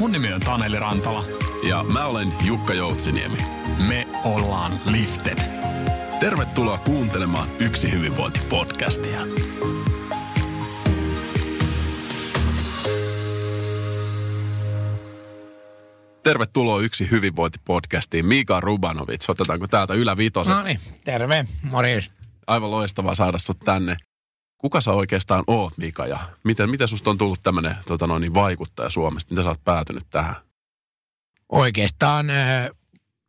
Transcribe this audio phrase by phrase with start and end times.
[0.00, 1.24] Mun nimi on Taneli Rantala.
[1.68, 3.38] Ja mä olen Jukka Joutsiniemi.
[3.88, 5.38] Me ollaan Lifted.
[6.20, 9.18] Tervetuloa kuuntelemaan Yksi hyvinvointi-podcastia.
[16.22, 18.22] Tervetuloa Yksi hyvinvointi-podcastiin.
[18.22, 20.54] Mika Rubanovic, otetaanko täältä ylävitoset?
[20.54, 22.12] No niin, terve, morjes.
[22.46, 23.96] Aivan loistavaa saada sut tänne.
[24.60, 28.90] Kuka sä oikeastaan oot, Mika, ja miten, miten susta on tullut tämmöinen tota noin, vaikuttaja
[28.90, 29.32] Suomesta?
[29.32, 30.36] Miten sä oot päätynyt tähän?
[31.48, 32.70] Oikeastaan äh,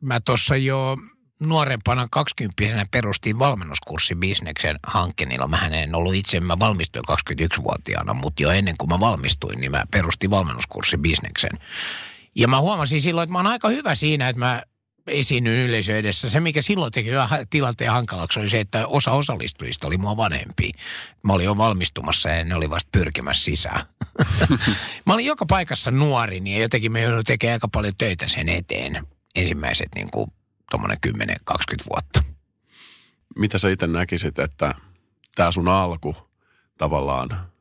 [0.00, 0.96] mä tuossa jo
[1.40, 5.48] nuorempana kaksikymppisenä perustin valmennuskurssibisneksen hankkeenilla.
[5.48, 9.84] Mä en ollut itse, mä valmistuin 21-vuotiaana, mutta jo ennen kuin mä valmistuin, niin mä
[9.90, 11.58] perustin valmennuskurssibisneksen.
[12.34, 14.62] Ja mä huomasin silloin, että mä oon aika hyvä siinä, että mä
[15.06, 16.30] esiinnyin yleisö edessä.
[16.30, 17.10] Se, mikä silloin teki
[17.50, 20.72] tilanteen hankalaksi, oli se, että osa osallistujista oli mua vanhempi.
[21.22, 23.82] Mä olin jo valmistumassa ja ne oli vasta pyrkimässä sisään.
[25.06, 29.06] mä olin joka paikassa nuori, niin jotenkin me jouduin tekemään aika paljon töitä sen eteen.
[29.34, 30.32] Ensimmäiset niin kuin
[30.70, 31.12] tuommoinen 10-20
[31.90, 32.22] vuotta.
[33.36, 34.74] Mitä sä itse näkisit, että
[35.34, 36.16] tämä sun alku
[36.78, 37.51] tavallaan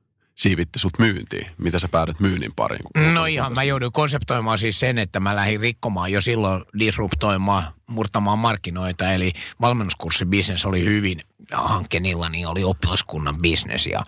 [0.42, 1.48] siivitti sut myyntiin?
[1.58, 3.14] Mitä sä päädyt myynnin pariin?
[3.14, 8.40] No ihan, mä joudun konseptoimaan siis sen, että mä lähdin rikkomaan jo silloin disruptoimaan, murtamaan
[8.40, 9.14] markkinoita.
[9.14, 14.04] Eli valmennuskurssibisnes oli hyvin hankkeenilla, niin oli oppilaskunnan bisnes ja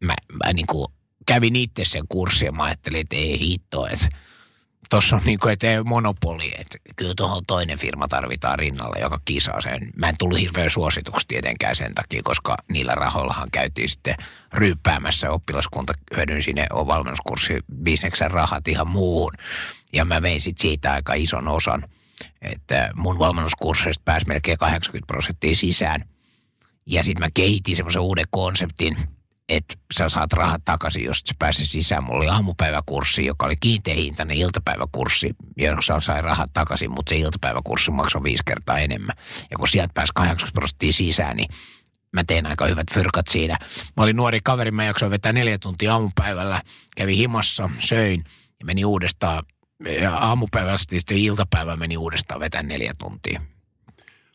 [0.00, 0.86] mä, mä niin kuin
[1.26, 4.08] kävin itse sen kurssin ja mä ajattelin, että ei hitto, että
[4.94, 9.60] tuossa on niin kuin, että monopoli, että kyllä tuohon toinen firma tarvitaan rinnalle, joka kisaa
[9.60, 9.90] sen.
[9.96, 14.14] Mä en tullut hirveän suosituksi tietenkään sen takia, koska niillä rahoillahan käytiin sitten
[14.52, 19.32] ryyppäämässä oppilaskunta hyödynsi ne valmennuskurssi bisneksen rahat ihan muuhun.
[19.92, 21.88] Ja mä vein sitten siitä aika ison osan,
[22.42, 26.08] että mun valmennuskursseista pääsi melkein 80 prosenttia sisään.
[26.86, 28.96] Ja sitten mä kehitin semmoisen uuden konseptin,
[29.48, 32.04] että sä saat rahat takaisin, jos sä pääset sisään.
[32.04, 38.22] Mulla oli aamupäiväkurssi, joka oli kiinteähintainen iltapäiväkurssi, jossa sai rahat takaisin, mutta se iltapäiväkurssi maksoi
[38.22, 39.16] viisi kertaa enemmän.
[39.50, 41.48] Ja kun sieltä pääsi 80 prosenttia sisään, niin
[42.12, 43.56] mä tein aika hyvät fyrkat siinä.
[43.96, 46.62] Mä olin nuori kaveri, mä jaksoin vetää neljä tuntia aamupäivällä,
[46.96, 48.24] kävi himassa, söin
[48.60, 49.42] ja meni uudestaan.
[50.00, 53.40] Ja aamupäivällä sitten iltapäivä meni uudestaan vetää neljä tuntia.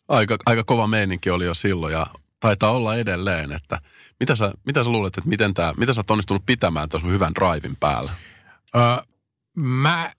[0.08, 2.06] Aika, aika kova meininki oli jo silloin ja
[2.40, 3.82] taitaa olla edelleen, että
[4.20, 7.34] mitä sä, mitä sä luulet, että miten tää, mitä sä oot onnistunut pitämään tuossa hyvän
[7.36, 8.12] drivin päällä?
[8.76, 8.82] Öö,
[9.58, 10.14] mä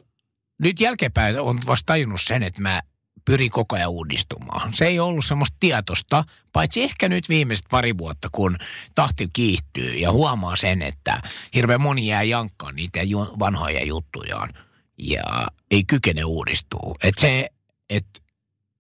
[0.58, 2.82] nyt jälkeenpäin on vasta tajunnut sen, että mä
[3.24, 4.72] pyrin koko ajan uudistumaan.
[4.74, 8.58] Se ei ollut semmoista tietosta, paitsi ehkä nyt viimeiset pari vuotta, kun
[8.94, 11.22] tahti kiihtyy ja huomaa sen, että
[11.54, 13.00] hirveän moni jää jankkaan niitä
[13.38, 14.54] vanhoja juttujaan
[14.98, 15.22] ja
[15.70, 16.94] ei kykene uudistua.
[17.02, 17.48] Et se,
[17.90, 18.20] että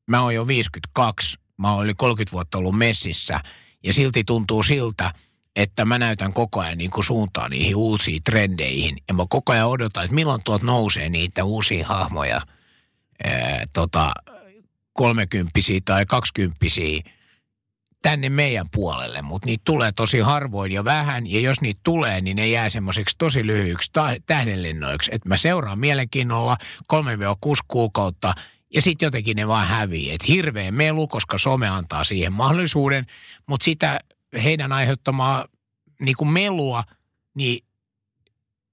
[0.06, 3.40] mä oon jo 52, mä oon yli 30 vuotta ollut messissä
[3.84, 5.12] ja silti tuntuu siltä,
[5.56, 8.96] että mä näytän koko ajan niin kuin suuntaa niihin uusiin trendeihin.
[9.08, 12.40] Ja mä koko ajan odotan, että milloin tuot nousee niitä uusia hahmoja,
[13.24, 14.12] ää, tota,
[14.92, 17.02] kolmekymppisiä tai kaksikymppisiä
[18.02, 22.36] tänne meidän puolelle, mutta niitä tulee tosi harvoin ja vähän, ja jos niitä tulee, niin
[22.36, 23.90] ne jää semmoiseksi tosi lyhyiksi
[24.26, 26.56] tähdenlennoiksi, että mä seuraan mielenkiinnolla
[26.92, 26.96] 3-6
[27.68, 28.34] kuukautta,
[28.74, 30.12] ja sitten jotenkin ne vaan hävii.
[30.12, 33.06] Että hirveä melu, koska some antaa siihen mahdollisuuden,
[33.46, 34.00] mutta sitä
[34.42, 35.46] heidän aiheuttamaa
[36.00, 36.84] niin kuin melua,
[37.34, 37.64] niin,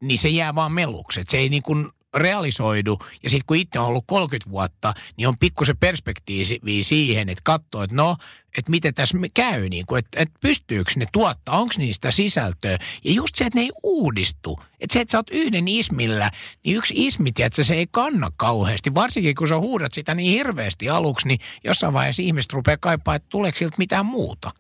[0.02, 1.20] niin se jää vaan meluksi.
[1.20, 3.00] Et se ei niin kuin realisoidu.
[3.24, 7.84] Ja sitten kun itse on ollut 30 vuotta, niin on pikkusen perspektiivi siihen, että katsoo,
[7.84, 8.16] että no,
[8.58, 12.78] että miten tässä käy, niin kuin, että, että pystyykö ne tuottaa, onko niistä sisältöä.
[13.04, 14.60] Ja just se, että ne ei uudistu.
[14.80, 16.32] Että se, että sä oot yhden ismillä,
[16.66, 18.94] niin yksi ismi, että se ei kanna kauheasti.
[18.96, 23.28] Varsinkin kun sä huudat sitä niin hirveästi aluksi, niin jossain vaiheessa ihmiset rupeaa kaipaa, että
[23.30, 24.52] tuleeko siltä mitään muuta.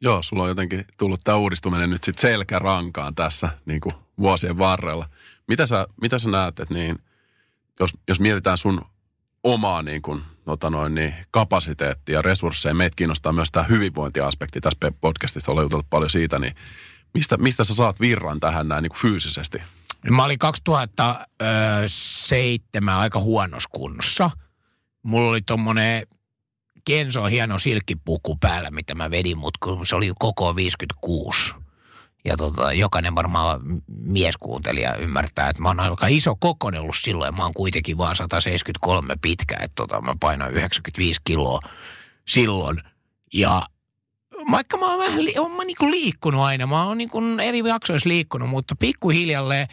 [0.00, 5.08] Joo, sulla on jotenkin tullut tämä uudistuminen nyt sitten selkärankaan tässä niin kuin vuosien varrella.
[5.48, 6.98] Mitä sä, mitä sä näet, että niin,
[7.80, 8.80] jos, jos mietitään sun
[9.42, 14.60] omaa niin kuin, nota noin, niin, kapasiteettia ja resursseja, meitä kiinnostaa myös tämä hyvinvointiaspekti.
[14.60, 16.54] Tässä podcastissa olen jutellut paljon siitä, niin
[17.14, 19.62] mistä, mistä sä saat virran tähän näin niin kuin fyysisesti?
[20.10, 24.30] Mä olin 2007 aika huonossa kunnossa.
[25.02, 26.06] Mulla oli tommonen
[26.84, 31.54] Kenzo hieno silkkipuku päällä, mitä mä vedin, mutta se oli koko 56
[32.24, 37.42] ja tota, jokainen varmaan mieskuuntelija ymmärtää, että mä oon aika iso kokoinen ollut silloin mä
[37.42, 41.60] oon kuitenkin vaan 173 pitkä, että tota, mä painan 95 kiloa
[42.28, 42.78] silloin.
[43.34, 43.62] Ja
[44.50, 48.48] vaikka mä oon vähän oon mä niinku liikkunut aina, mä oon niinku eri jaksoissa liikkunut,
[48.48, 49.68] mutta pikkuhiljalle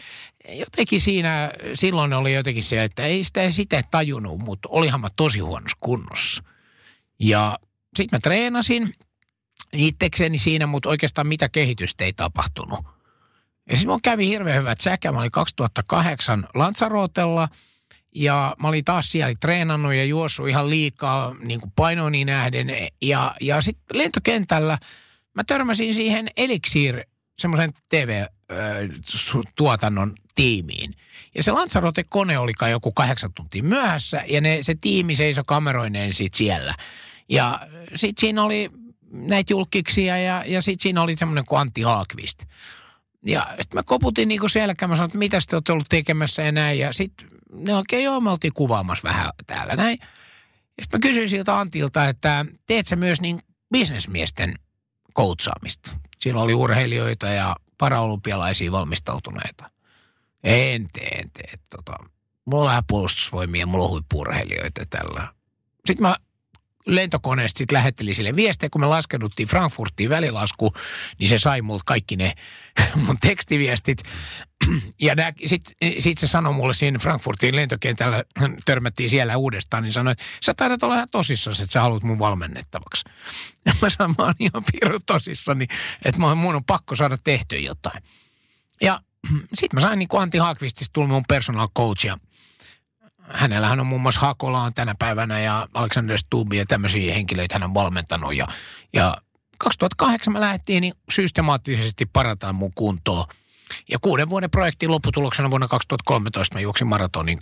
[0.48, 5.40] jotenkin siinä silloin oli jotenkin se, että ei sitä sitä tajunnut, mutta olihan mä tosi
[5.40, 6.42] huonossa kunnossa.
[7.18, 7.58] Ja
[7.96, 8.92] sitten mä treenasin–
[9.72, 12.80] itsekseni siinä, mutta oikeastaan mitä kehitystä ei tapahtunut.
[13.70, 15.12] Ja sitten mun kävi hirveän hyvät säkä.
[15.12, 17.48] Mä olin 2008 Lanzarotella
[18.14, 22.68] ja mä olin taas siellä treenannut ja juossut ihan liikaa niin kuin painoini nähden.
[23.02, 24.78] Ja, ja sitten lentokentällä
[25.34, 27.04] mä törmäsin siihen Elixir,
[27.38, 30.94] semmoisen TV-tuotannon tiimiin.
[31.34, 36.14] Ja se Lanzarote-kone oli kai joku kahdeksan tuntia myöhässä ja ne, se tiimi seisoi kameroineen
[36.14, 36.74] sit siellä.
[37.28, 37.60] Ja
[37.94, 38.70] sitten siinä oli
[39.10, 42.44] näitä julkiksia ja, ja sitten siinä oli semmoinen kuin Antti Haakvist.
[43.26, 46.52] Ja sitten mä koputin niinku selkään, mä sanoin, että mitä te olette ollut tekemässä ja
[46.52, 46.78] näin.
[46.78, 49.98] Ja sitten ne oikein joo, me oltiin kuvaamassa vähän täällä näin.
[50.78, 53.42] Ja sitten mä kysyin siltä Antilta, että teet sä myös niin
[53.72, 54.54] bisnesmiesten
[55.14, 55.96] koutsaamista?
[56.18, 59.70] Siinä oli urheilijoita ja paraolympialaisia valmistautuneita.
[60.44, 61.54] En tee, en tee.
[61.70, 61.92] Tota,
[62.44, 65.28] mulla on vähän puolustusvoimia, mulla on huippuurheilijoita tällä.
[65.86, 66.16] Sitten mä
[66.86, 70.72] lentokoneesta sitten lähetteli sille viestejä, kun me laskeuduttiin Frankfurtiin välilasku,
[71.18, 72.34] niin se sai multa kaikki ne
[73.06, 74.02] mun tekstiviestit.
[75.00, 78.24] Ja sitten sit se sanoi mulle siinä Frankfurtin lentokentällä,
[78.66, 82.18] törmättiin siellä uudestaan, niin sanoi, että sä taidat olla ihan tosissaan, että sä haluat mun
[82.18, 83.04] valmennettavaksi.
[83.66, 85.66] Ja mä sanoin, mä oon ihan piru tosissani,
[86.04, 88.02] että mun on pakko saada tehtyä jotain.
[88.82, 89.00] Ja
[89.54, 92.18] sitten mä sain niin kuin Antti Haakvistista tuli mun personal coach ja
[93.32, 97.74] hänellähän on muun muassa Hakolaan tänä päivänä ja Alexander Stubb ja tämmöisiä henkilöitä hän on
[97.74, 98.36] valmentanut.
[98.36, 98.46] Ja,
[98.92, 99.16] ja
[99.58, 103.24] 2008 me lähdettiin niin systemaattisesti parantamaan mun kuntoa.
[103.90, 107.38] Ja kuuden vuoden projektin lopputuloksena vuonna 2013 mä juoksin maratonin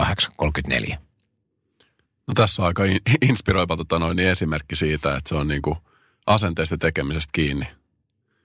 [0.00, 0.96] 258-34.
[2.26, 2.82] No tässä on aika
[3.30, 5.78] inspiroiva tota noin, niin esimerkki siitä, että se on niin kuin
[6.26, 7.66] asenteista tekemisestä kiinni.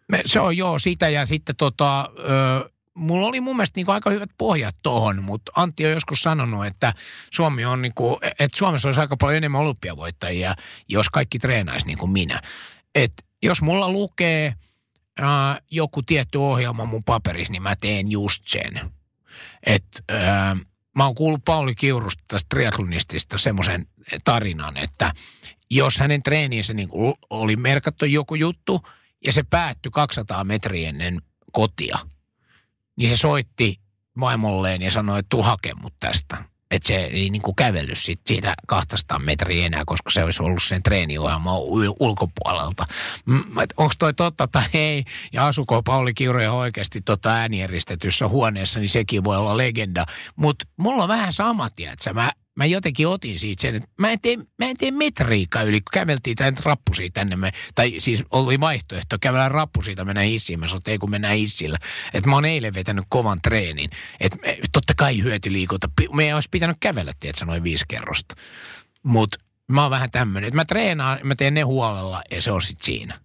[0.08, 4.10] Me, se on joo sitä ja sitten tota, ö, mulla oli mun mielestä niin aika
[4.10, 6.94] hyvät pohjat tuohon, mutta Antti on joskus sanonut, että
[7.34, 10.56] Suomi on niin kuin, että Suomessa olisi aika paljon enemmän olympiavoittajia,
[10.90, 12.42] jos kaikki treenaisi niin kuin minä.
[12.96, 13.14] Et
[13.44, 14.54] jos mulla lukee
[15.20, 18.92] ää, joku tietty ohjelma mun paperissa, niin mä teen just sen.
[19.66, 20.58] Et, ää,
[20.96, 23.88] mä oon kuullut Pauli Kiurusta tästä triatlonistista semmoisen
[24.24, 25.12] tarinan, että
[25.70, 26.90] jos hänen treeniinsä niin
[27.30, 28.88] oli merkattu joku juttu
[29.26, 32.00] ja se päättyi 200 metriä ennen kotia–
[32.98, 33.76] niin se soitti
[34.20, 36.38] vaimolleen ja sanoi, että tuu hake mut tästä.
[36.72, 40.64] Että se ei niin kuin kävellyt sit siitä 200 metriä enää, koska se olisi ollut
[40.64, 41.56] sen treeniohjelman
[42.00, 42.86] ulkopuolelta.
[43.78, 45.04] Onko toi totta tai ei?
[45.34, 50.06] Ja asuko Pauli Kiuroja oikeasti tota äänijärjestetyssä huoneessa, niin sekin voi olla legenda.
[50.36, 54.20] Mutta mulla on vähän sama, että mä mä jotenkin otin siitä sen, että mä en
[54.22, 57.36] tee, mä en tee metriikaa yli, kun käveltiin tämän rappusia tänne.
[57.36, 60.60] Me, tai siis oli vaihtoehto kävellä rappu siitä, mennä hissiin.
[60.60, 61.78] Mä sanoin, että ei kun mennään hissillä.
[62.14, 63.90] Että mä oon eilen vetänyt kovan treenin.
[64.20, 64.38] Että
[64.72, 65.90] totta kai hyötyliikunta.
[66.12, 68.36] Me olisi pitänyt kävellä, tiedätkö, noin viisi kerrosta.
[69.04, 69.38] Mutta
[69.72, 72.86] mä oon vähän tämmöinen, että mä treenaan, mä teen ne huolella ja se on sitten
[72.86, 73.20] siinä.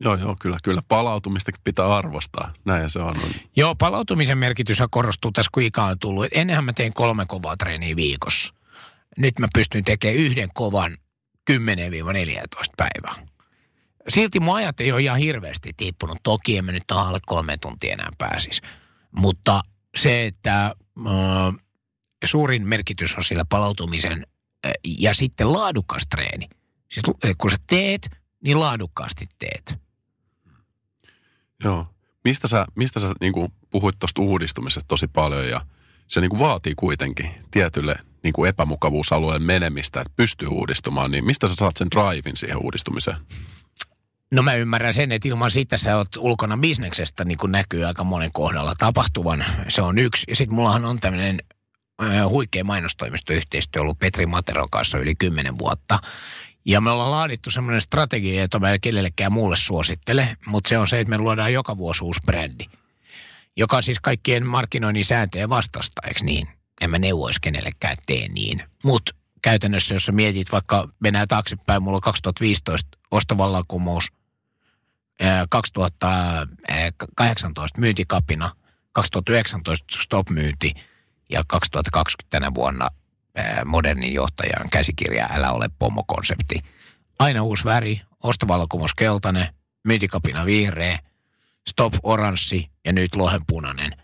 [0.00, 0.82] Joo, joo, kyllä, kyllä.
[0.88, 2.52] Palautumistakin pitää arvostaa.
[2.64, 3.14] Näin se on.
[3.56, 6.26] Joo, palautumisen merkitys korostuu tässä, kun ikä on tullut.
[6.32, 8.54] Ennenhän mä tein kolme kovaa treeniä viikossa.
[9.16, 10.96] Nyt mä pystyn tekemään yhden kovan
[11.50, 11.54] 10-14
[12.76, 13.26] päivää.
[14.08, 16.18] Silti mun ajat ei ole ihan hirveästi tippunut.
[16.22, 18.60] Toki en mä nyt alle kolme tuntia enää pääsis.
[19.10, 19.62] Mutta
[19.96, 20.74] se, että äh,
[22.24, 24.26] suurin merkitys on sillä palautumisen
[24.66, 26.48] äh, ja sitten laadukas treeni.
[26.90, 27.06] Siis
[27.38, 28.08] kun sä teet,
[28.44, 29.87] niin laadukkaasti teet.
[31.64, 31.86] Joo.
[32.24, 35.60] Mistä sä, mistä sä niin kuin puhuit tuosta uudistumisesta tosi paljon ja
[36.06, 41.48] se niin kuin vaatii kuitenkin tietylle niin kuin epämukavuusalueen menemistä, että pystyy uudistumaan, niin mistä
[41.48, 43.16] sä saat sen drivin siihen uudistumiseen?
[44.30, 48.04] No mä ymmärrän sen, että ilman sitä sä oot ulkona bisneksestä, niin kuin näkyy aika
[48.04, 49.44] monen kohdalla tapahtuvan.
[49.68, 50.24] Se on yksi.
[50.28, 51.38] Ja sitten mullahan on tämmöinen
[52.28, 55.98] huikea mainostoimistoyhteistyö ollut Petri Materon kanssa yli kymmenen vuotta.
[56.68, 60.88] Ja me ollaan laadittu semmoinen strategia, jota mä en kenellekään muulle suosittele, mutta se on
[60.88, 62.64] se, että me luodaan joka vuosi uusi brändi,
[63.56, 66.48] joka siis kaikkien markkinoinnin sääntöjen vastasta, eikö niin?
[66.80, 68.62] En mä neuvoisi kenellekään, tee niin.
[68.84, 74.12] Mutta käytännössä, jos sä mietit vaikka, mennään taaksepäin, mulla on 2015 ostovallankumous,
[75.48, 78.50] 2018 myyntikapina,
[78.92, 80.72] 2019 stop-myynti
[81.30, 82.88] ja 2020 tänä vuonna
[83.64, 86.62] modernin johtajan käsikirja Älä ole pomo-konsepti.
[87.18, 89.54] Aina uusi väri, ostovalkomus keltainen,
[89.84, 90.98] myyntikapina vihreä,
[91.68, 93.96] stop oranssi ja nyt lohenpunainen.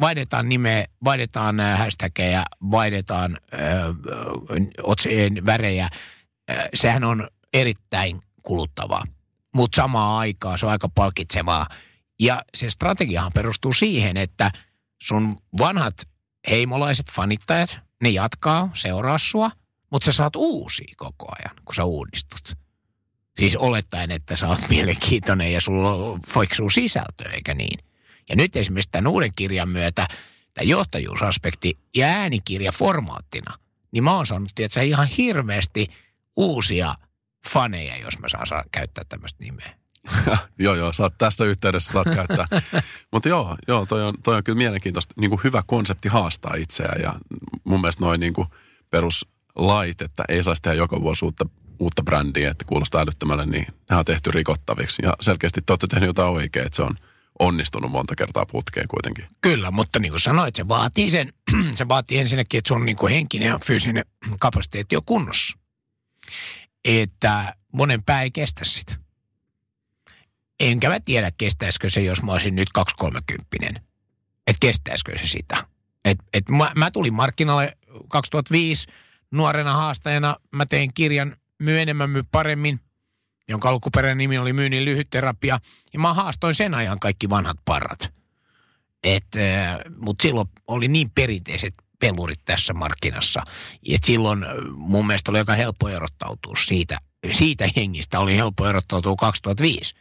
[0.00, 3.38] vaihdetaan nimeä, vaihdetaan hashtageja, vaihdetaan
[4.82, 5.88] otsien värejä.
[6.74, 9.04] sehän on erittäin kuluttavaa,
[9.54, 11.66] mutta samaan aikaan se on aika palkitsevaa.
[12.20, 14.50] Ja se strategiahan perustuu siihen, että
[15.02, 15.94] sun vanhat
[16.50, 19.50] heimolaiset fanittajat, ne jatkaa, seuraa sua,
[19.90, 22.54] mutta sä saat uusia koko ajan, kun sä uudistut.
[23.38, 27.78] Siis olettaen, että sä oot mielenkiintoinen ja sulla on fiksuu sisältöä, eikä niin.
[28.28, 30.08] Ja nyt esimerkiksi tämän uuden kirjan myötä
[30.54, 33.58] tämä johtajuusaspekti ja äänikirja formaattina,
[33.92, 35.86] niin mä oon saanut tietysti ihan hirveästi
[36.36, 36.94] uusia
[37.48, 39.79] faneja, jos mä saan saa käyttää tämmöistä nimeä.
[40.58, 42.46] joo, joo, saat tässä yhteydessä saat käyttää.
[43.12, 45.14] Mutta joo, joo toi, on, toi on kyllä mielenkiintoista.
[45.20, 47.14] Niin kuin hyvä konsepti haastaa itseään ja
[47.64, 48.34] mun mielestä noin niin
[48.90, 51.46] peruslait, että ei saisi tehdä joka vuosi uutta,
[51.78, 55.02] uutta brändiä, että kuulostaa älyttömälle, niin ne on tehty rikottaviksi.
[55.02, 56.94] Ja selkeästi te olette tehneet jotain oikein, että se on
[57.38, 59.24] onnistunut monta kertaa putkeen kuitenkin.
[59.40, 61.32] Kyllä, mutta niin kuin sanoit, se vaatii, sen,
[61.74, 64.04] se vaatii ensinnäkin, että sun niin kuin henkinen ja fyysinen
[64.40, 65.58] kapasiteetti on kunnossa.
[66.84, 68.99] Että monen pää ei kestä sitä.
[70.60, 73.80] Enkä mä tiedä, kestäisikö se, jos mä olisin nyt 230
[74.46, 75.56] Että kestäisikö se sitä.
[76.04, 77.76] Et, et mä, mä tulin markkinalle
[78.08, 78.88] 2005
[79.30, 80.36] nuorena haastajana.
[80.52, 82.80] Mä tein kirjan Myy enemmän, myy paremmin,
[83.48, 85.60] jonka alkuperäinen nimi oli Myynnin lyhytterapia.
[85.92, 88.12] Ja mä haastoin sen ajan kaikki vanhat parrat.
[89.98, 93.42] Mutta silloin oli niin perinteiset pelurit tässä markkinassa.
[93.88, 96.98] Et silloin mun mielestä oli aika helppo erottautua siitä,
[97.30, 98.20] siitä hengistä.
[98.20, 99.94] Oli helppo erottautua 2005.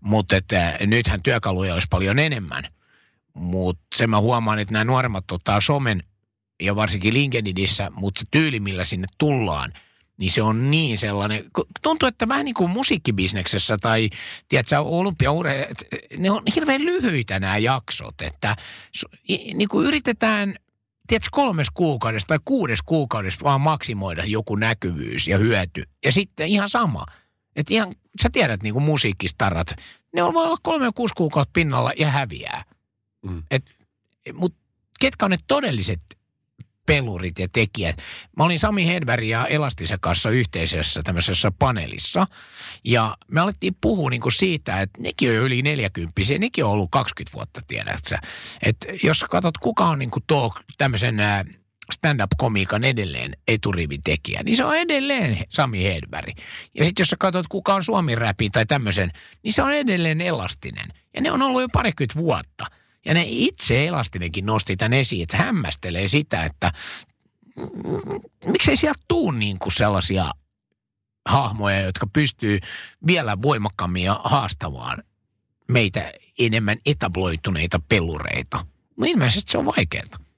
[0.00, 2.64] Mutta että nythän työkaluja olisi paljon enemmän.
[3.34, 6.02] Mutta se mä huomaan, että nämä nuoremmat ottaa somen
[6.62, 9.72] ja varsinkin LinkedInissä, mutta se tyyli, millä sinne tullaan,
[10.16, 11.44] niin se on niin sellainen,
[11.82, 14.10] tuntuu, että vähän niin kuin musiikkibisneksessä tai
[14.48, 15.68] tiedätkö, olympiaure,
[16.18, 18.56] ne on hirveän lyhyitä nämä jaksot, että
[19.54, 20.54] niin kuin yritetään
[21.06, 25.82] tiedätkö, kolmes kuukaudessa tai kuudes kuukaudessa vaan maksimoida joku näkyvyys ja hyöty.
[26.04, 27.06] Ja sitten ihan sama.
[27.56, 29.74] Että ihan, sä tiedät niin kuin musiikkistarat,
[30.14, 32.64] ne on voi olla kolme ja kuusi kuukautta pinnalla ja häviää.
[33.22, 33.42] Mm.
[34.34, 34.58] Mutta
[35.00, 36.00] ketkä on ne todelliset
[36.86, 37.96] pelurit ja tekijät.
[38.36, 42.26] Mä olin Sami Hedberg ja Elastisen kanssa yhteisessä tämmöisessä paneelissa.
[42.84, 46.70] Ja me alettiin puhua niin kuin siitä, että nekin on jo yli 40, nekin on
[46.70, 48.18] ollut 20 vuotta, tiedätkö
[48.62, 51.16] Että jos katsot, kuka on niin kuin tuo tämmöisen
[51.92, 56.38] stand-up-komiikan edelleen eturivitekijä, niin se on edelleen Sami Hedberg.
[56.74, 60.20] Ja sitten jos sä katsot, kuka on suomi räpi tai tämmöisen, niin se on edelleen
[60.20, 60.88] elastinen.
[61.14, 62.66] Ja ne on ollut jo parikymmentä vuotta.
[63.04, 66.72] Ja ne itse Elastinenkin nosti tämän esiin, että hämmästelee sitä, että
[68.46, 70.30] miksei sieltä tuu niin kuin sellaisia
[71.28, 72.58] hahmoja, jotka pystyy
[73.06, 75.02] vielä voimakkaammin ja haastavaan
[75.68, 78.66] meitä enemmän etabloituneita pelureita.
[78.96, 80.29] No ilmeisesti se on vaikeaa.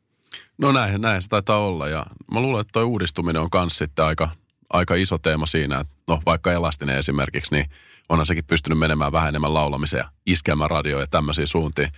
[0.63, 4.05] No näin, näin se taitaa olla ja mä luulen, että tuo uudistuminen on myös sitten
[4.05, 4.29] aika,
[4.71, 7.71] aika iso teema siinä, että no vaikka Elastinen esimerkiksi, niin
[8.09, 11.89] onhan sekin pystynyt menemään vähän enemmän laulamiseen ja iskelmäradioon ja tämmöisiin suuntiin.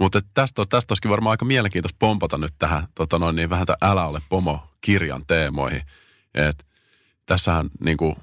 [0.00, 3.90] Mutta tästä, tästä olisikin varmaan aika mielenkiintoista pompata nyt tähän tota noin, niin vähän tämän
[3.90, 5.82] Älä ole pomo-kirjan teemoihin.
[6.34, 6.66] Et
[7.26, 8.16] tässähän niin kuin,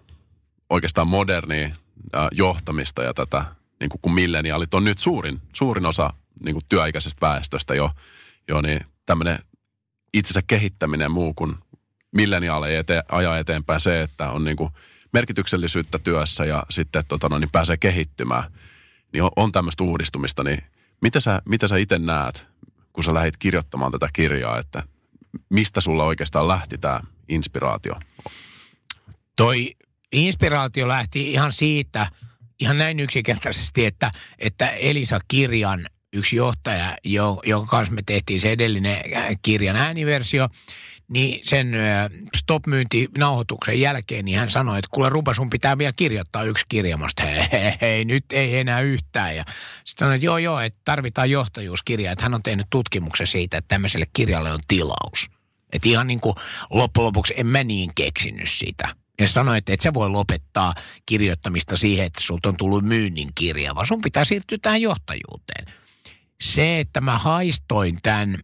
[0.70, 3.46] oikeastaan modernia äh, johtamista ja tätä,
[3.80, 7.92] niin kuin, kun milleniaalit on nyt suurin, suurin osa niin kuin työikäisestä väestöstä jo,
[8.48, 9.40] jo niin tämmöinen
[10.14, 11.56] itsensä kehittäminen muu kuin
[12.12, 14.70] milleniaaleja ete, ajaa eteenpäin se, että on niin kuin
[15.14, 18.44] merkityksellisyyttä työssä ja sitten tota noin, niin pääsee kehittymään.
[19.14, 20.64] Niin on, on tämmöistä uudistumista, niin
[21.02, 22.48] mitä sä, mitä sä itse näet,
[22.94, 24.84] kun sä lähdit kirjoittamaan tätä kirjaa, että
[25.50, 28.00] mistä sulla oikeastaan lähti tämä inspiraatio?
[29.36, 29.76] Toi
[30.12, 32.08] inspiraatio lähti ihan siitä,
[32.60, 36.98] ihan näin yksinkertaisesti, että, että Elisa Kirjan yksi johtaja,
[37.46, 38.98] jonka kanssa me tehtiin se edellinen
[39.42, 40.50] kirjan ääniversio,
[41.08, 41.72] niin sen
[42.38, 47.24] stop-myyntinauhoituksen jälkeen niin hän sanoi, että kuule Ruba, sun pitää vielä kirjoittaa yksi kirjamasta.
[47.24, 49.36] Hei, hei, hei, nyt ei enää yhtään.
[49.36, 49.44] Ja
[49.84, 52.12] sitten sanoi, että joo, joo, että tarvitaan johtajuuskirja.
[52.12, 55.30] Että hän on tehnyt tutkimuksen siitä, että tämmöiselle kirjalle on tilaus.
[55.74, 56.36] Että ihan niin kuin
[56.70, 58.96] loppujen lopuksi en mä niin keksinyt sitä.
[59.20, 60.74] Ja sanoi, että et sä voi lopettaa
[61.06, 65.83] kirjoittamista siihen, että sulta on tullut myynnin kirja, vaan sun pitää siirtyä tähän johtajuuteen.
[66.44, 68.38] Se, että mä haistoin tämän–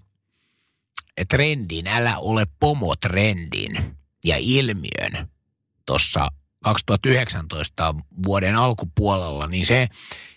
[1.30, 5.28] trendin, älä ole pomotrendin ja ilmiön
[5.86, 6.32] tuossa
[6.64, 9.88] 2019 vuoden alkupuolella, niin se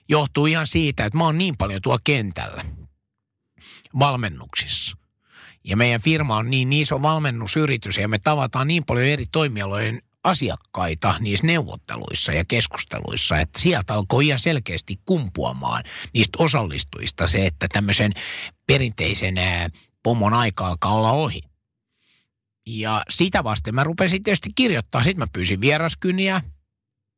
[0.09, 2.64] johtuu ihan siitä, että mä oon niin paljon tuo kentällä
[3.99, 4.97] valmennuksissa.
[5.64, 11.14] Ja meidän firma on niin iso valmennusyritys ja me tavataan niin paljon eri toimialojen asiakkaita
[11.21, 18.12] niissä neuvotteluissa ja keskusteluissa, että sieltä alkoi ihan selkeästi kumpuamaan niistä osallistujista se, että tämmöisen
[18.67, 19.35] perinteisen
[20.02, 21.41] pomon aika alkaa olla ohi.
[22.67, 25.05] Ja sitä vasten mä rupesin tietysti kirjoittaa.
[25.05, 26.43] Sitten mä pyysin vieraskyniä.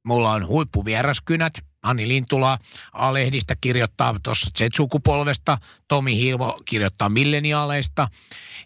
[0.06, 1.52] Mulla on huippuvieraskynät.
[1.82, 2.58] Anni Lintula
[2.92, 5.58] A-lehdistä kirjoittaa tuossa Z-sukupolvesta.
[5.88, 8.08] Tomi Hilvo kirjoittaa milleniaaleista.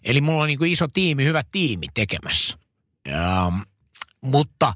[0.03, 2.57] Eli mulla on niin iso tiimi, hyvä tiimi tekemässä.
[3.07, 3.51] Ja,
[4.21, 4.73] mutta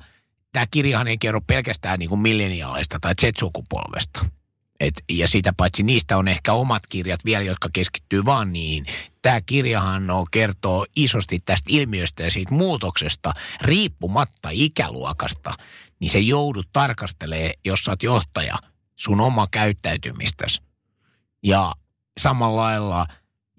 [0.51, 4.25] tämä kirjahan ei kerro pelkästään niin kuin milleniaaleista tai Z-sukupolvesta
[4.79, 8.85] Et, ja sitä paitsi niistä on ehkä omat kirjat vielä, jotka keskittyy vaan niihin.
[9.21, 15.53] Tämä kirjahan on, kertoo isosti tästä ilmiöstä ja siitä muutoksesta riippumatta ikäluokasta.
[15.99, 18.55] Niin se joudut tarkastelee, jos sä oot johtaja,
[18.95, 20.61] sun oma käyttäytymistäsi.
[21.43, 21.73] Ja
[22.19, 23.05] samalla lailla,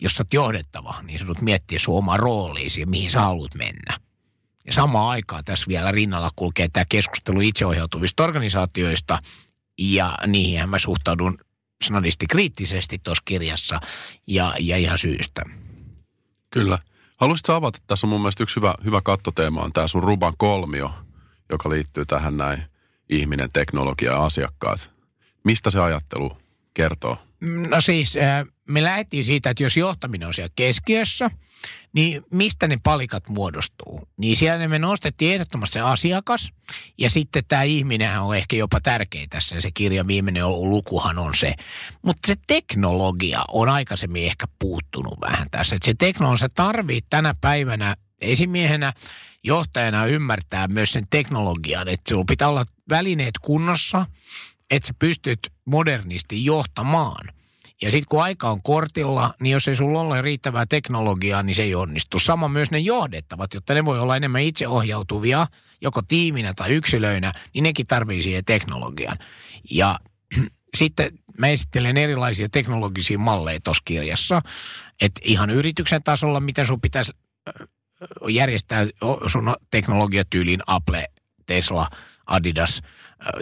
[0.03, 3.99] jos sä oot johdettava, niin sä miettiä sun oma rooliisi ja mihin sä haluat mennä.
[4.67, 9.19] Ja samaan aikaan tässä vielä rinnalla kulkee tämä keskustelu itseohjautuvista organisaatioista–
[9.79, 11.39] ja niihin mä suhtaudun
[11.85, 13.81] sanallisesti kriittisesti tuossa kirjassa
[14.27, 15.43] ja, ja ihan syystä.
[16.51, 16.79] Kyllä.
[17.17, 20.95] Haluaisitko avata, tässä on mun mielestä yksi hyvä, hyvä kattoteema on tämä sun Ruban kolmio,
[21.51, 22.65] joka liittyy tähän näin
[23.11, 24.91] ihminen, teknologia ja asiakkaat.
[25.45, 26.39] Mistä se ajattelu
[26.75, 27.19] kertoo?
[27.69, 31.31] No siis äh, me lähdettiin siitä, että jos johtaminen on siellä keskiössä,
[31.95, 34.09] niin mistä ne palikat muodostuu?
[34.17, 36.53] Niin siellä me nostettiin ehdottomasti se asiakas
[36.99, 39.61] ja sitten tämä ihminen on ehkä jopa tärkein tässä.
[39.61, 41.55] Se kirja viimeinen lukuhan on se.
[42.03, 45.77] Mutta se teknologia on aikaisemmin ehkä puuttunut vähän tässä.
[45.77, 48.93] Että se teknologia, tarvii tänä päivänä esimiehenä
[49.45, 54.07] johtajana ymmärtää myös sen teknologian, että sinulla pitää olla välineet kunnossa,
[54.71, 57.29] että sä pystyt modernisti johtamaan–
[57.85, 61.63] ja sitten kun aika on kortilla, niin jos ei sulla ole riittävää teknologiaa, niin se
[61.63, 62.19] ei onnistu.
[62.19, 65.47] Sama myös ne johdettavat, jotta ne voi olla enemmän itseohjautuvia,
[65.81, 69.19] joko tiiminä tai yksilöinä, niin nekin tarvii siihen teknologian.
[69.71, 69.99] Ja
[70.79, 74.43] sitten mä esittelen erilaisia teknologisia malleja tuossa kirjassa,
[75.01, 77.13] että ihan yrityksen tasolla, mitä sun pitäisi
[78.29, 78.87] järjestää
[79.27, 81.07] sun teknologiatyyliin Apple,
[81.47, 81.89] Tesla,
[82.27, 82.81] Adidas–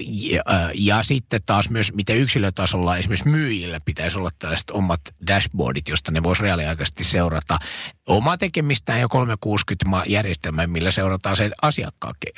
[0.01, 0.43] ja,
[0.75, 6.23] ja sitten taas myös, miten yksilötasolla esimerkiksi myyjillä pitäisi olla tällaiset omat dashboardit, josta ne
[6.23, 7.59] voisi reaaliaikaisesti seurata
[8.07, 11.53] omaa tekemistään ja 360 järjestelmää, millä seurataan sen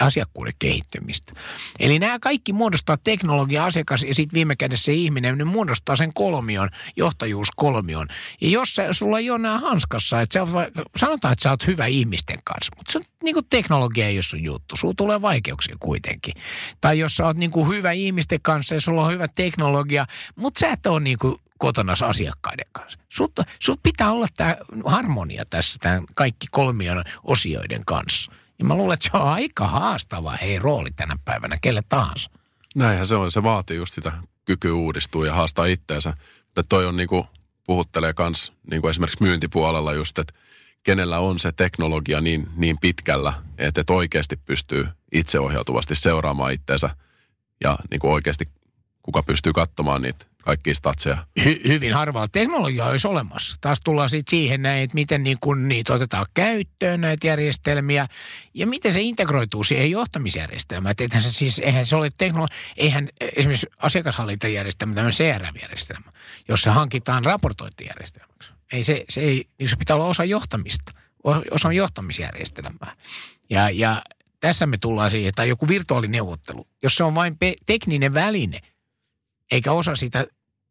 [0.01, 1.33] asiakkuuden kehittymistä.
[1.81, 6.15] Eli nämä kaikki muodostaa teknologia, asiakas ja sitten viime kädessä se ihminen, ne muodostaa sen
[6.15, 8.09] kolmion, johtajuuskolmion.
[8.41, 10.53] Ja jos se, sulla ei ole nämä hanskassa, että se
[10.97, 14.23] sanotaan, että sä oot hyvä ihmisten kanssa, mutta se on, niin kuin teknologia ei ole
[14.23, 16.35] sun juttu, sulla tulee vaikeuksia kuitenkin.
[16.81, 20.61] Tai jos sä oot niin kuin hyvä ihmisten kanssa ja sulla on hyvä teknologia, mutta
[20.61, 22.99] sä et ole niin kuin kotona asiakkaiden kanssa.
[23.09, 28.33] Sut, sut pitää olla tämä harmonia tässä tämän kaikki kolmion osioiden kanssa.
[28.59, 32.31] Ja mä luulen, että se on aika haastava hei rooli tänä päivänä kelle tahansa.
[32.75, 33.31] Näinhän se on.
[33.31, 34.13] Se vaatii just sitä
[34.45, 36.15] kykyä uudistua ja haastaa itteensä.
[36.45, 37.27] Mutta toi on niinku,
[37.67, 40.35] puhuttelee kans niinku esimerkiksi myyntipuolella just, että
[40.83, 46.91] kenellä on se teknologia niin, niin pitkällä, että et oikeasti pystyy itseohjautuvasti seuraamaan itteensä
[47.65, 48.49] ja niinku oikeasti
[49.03, 51.27] kuka pystyy katsomaan niitä kaikki statseja.
[51.41, 53.57] Hy- hyvin harvalla teknologiaa olisi olemassa.
[53.61, 58.07] Taas tullaan sitten siihen näin, että miten niin kun niitä otetaan käyttöön näitä järjestelmiä
[58.55, 60.91] ja miten se integroituu siihen johtamisjärjestelmään.
[60.91, 66.13] Että eihän se siis, eihän se ole teknologia, eihän esimerkiksi asiakashallintajärjestelmä, tämä CRM-järjestelmä,
[66.49, 68.51] jossa hankitaan raportointijärjestelmäksi.
[68.73, 70.93] Ei se, se, ei, niin se pitää olla osa johtamista,
[71.51, 72.97] osa johtamisjärjestelmää.
[73.51, 74.03] Ja, ja
[74.41, 78.61] tässä me tullaan siihen, että joku virtuaalineuvottelu, jos se on vain pe- tekninen väline–
[79.51, 80.27] eikä osa sitä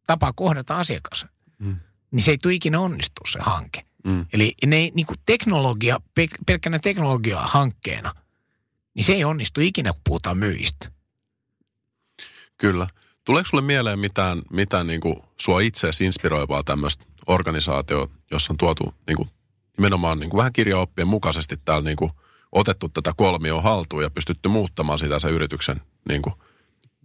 [0.07, 1.25] tapaa kohdata asiakas,
[1.59, 1.75] mm.
[2.11, 3.85] niin se ei tule ikinä onnistua se hanke.
[4.03, 4.25] Mm.
[4.33, 5.99] Eli ne niin kuin teknologia,
[6.45, 8.13] pelkkänä teknologia-hankkeena,
[8.93, 10.91] niin se ei onnistu ikinä, kun puhutaan myyjistä.
[12.57, 12.87] Kyllä.
[13.25, 18.93] Tuleeko sulle mieleen mitään, mitään niin kuin sua itseäsi inspiroivaa tämmöistä organisaatio, jossa on tuotu
[19.07, 19.29] niin kuin,
[19.77, 22.11] nimenomaan niin kuin vähän kirjaoppien mukaisesti täällä niin kuin,
[22.51, 26.35] otettu tätä kolmioon haltuun ja pystytty muuttamaan sitä se yrityksen niin kuin,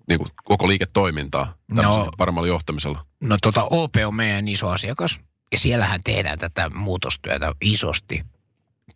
[0.08, 3.06] niin kuin koko liiketoimintaa no, paremmalla johtamisella?
[3.20, 5.20] No tota OP on meidän iso asiakas
[5.52, 8.24] ja siellähän tehdään tätä muutostyötä isosti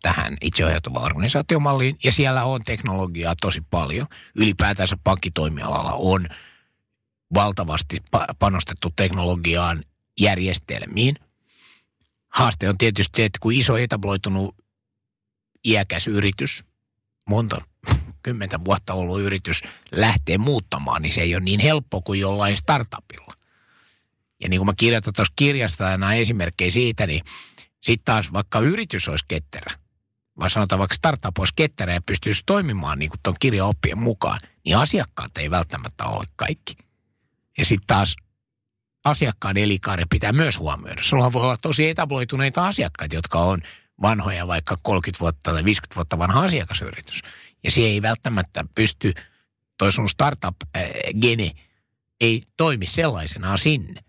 [0.01, 4.07] tähän itseohjautuvaan organisaatiomalliin ja siellä on teknologiaa tosi paljon.
[4.35, 6.27] Ylipäätänsä pankkitoimialalla on
[7.33, 7.97] valtavasti
[8.39, 9.83] panostettu teknologiaan
[10.19, 11.15] järjestelmiin.
[12.27, 14.55] Haaste on tietysti se, että kun iso etabloitunut
[15.65, 16.63] iäkäs yritys,
[17.29, 17.61] monta
[18.23, 23.33] kymmentä vuotta ollut yritys lähtee muuttamaan, niin se ei ole niin helppo kuin jollain startupilla.
[24.39, 27.21] Ja niin kuin mä kirjoitan tuossa kirjasta aina esimerkkejä siitä, niin
[27.81, 29.77] sitten taas vaikka yritys olisi ketterä,
[30.39, 34.39] vai sanotaan vaikka startup olisi ketterä ja pystyisi toimimaan niin kuin tuon kirjan oppien mukaan,
[34.65, 36.77] niin asiakkaat ei välttämättä ole kaikki.
[37.57, 38.15] Ja sitten taas
[39.05, 41.03] asiakkaan elikaari pitää myös huomioida.
[41.03, 43.61] Sulla voi olla tosi etabloituneita asiakkaita, jotka on
[44.01, 47.21] vanhoja, vaikka 30 vuotta tai 50 vuotta vanha asiakasyritys.
[47.63, 49.13] Ja se ei välttämättä pysty,
[49.77, 51.51] toi sun startup-gene
[52.21, 54.03] ei toimi sellaisenaan sinne.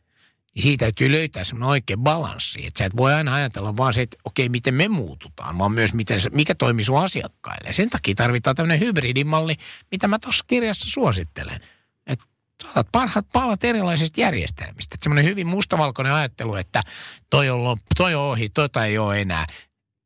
[0.55, 2.67] Niin siitä täytyy löytää semmoinen oikea balanssi.
[2.67, 5.95] Että sä et voi aina ajatella vaan se, että okei, miten me muututaan, vaan myös
[5.95, 7.69] miten, mikä toimii sun asiakkaille.
[7.69, 9.57] Ja sen takia tarvitaan tämmöinen hybridimalli,
[9.91, 11.61] mitä mä tuossa kirjassa suosittelen.
[12.07, 12.25] Että
[12.63, 14.97] saatat parhaat palat erilaisista järjestelmistä.
[15.03, 16.83] Semmoinen hyvin mustavalkoinen ajattelu, että
[17.31, 19.47] toi on, loppu, toi on ohi, tota ei ole enää.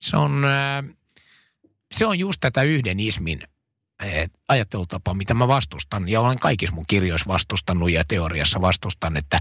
[0.03, 0.45] Se on,
[1.93, 3.43] se on just tätä yhden ismin
[4.49, 6.09] ajattelutapa, mitä mä vastustan.
[6.09, 9.41] Ja olen kaikissa mun kirjoissa vastustanut ja teoriassa vastustan, että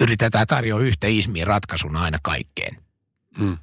[0.00, 2.76] yritetään tarjoa yhtä ismiä ratkaisuna aina kaikkeen.
[3.38, 3.58] Mm.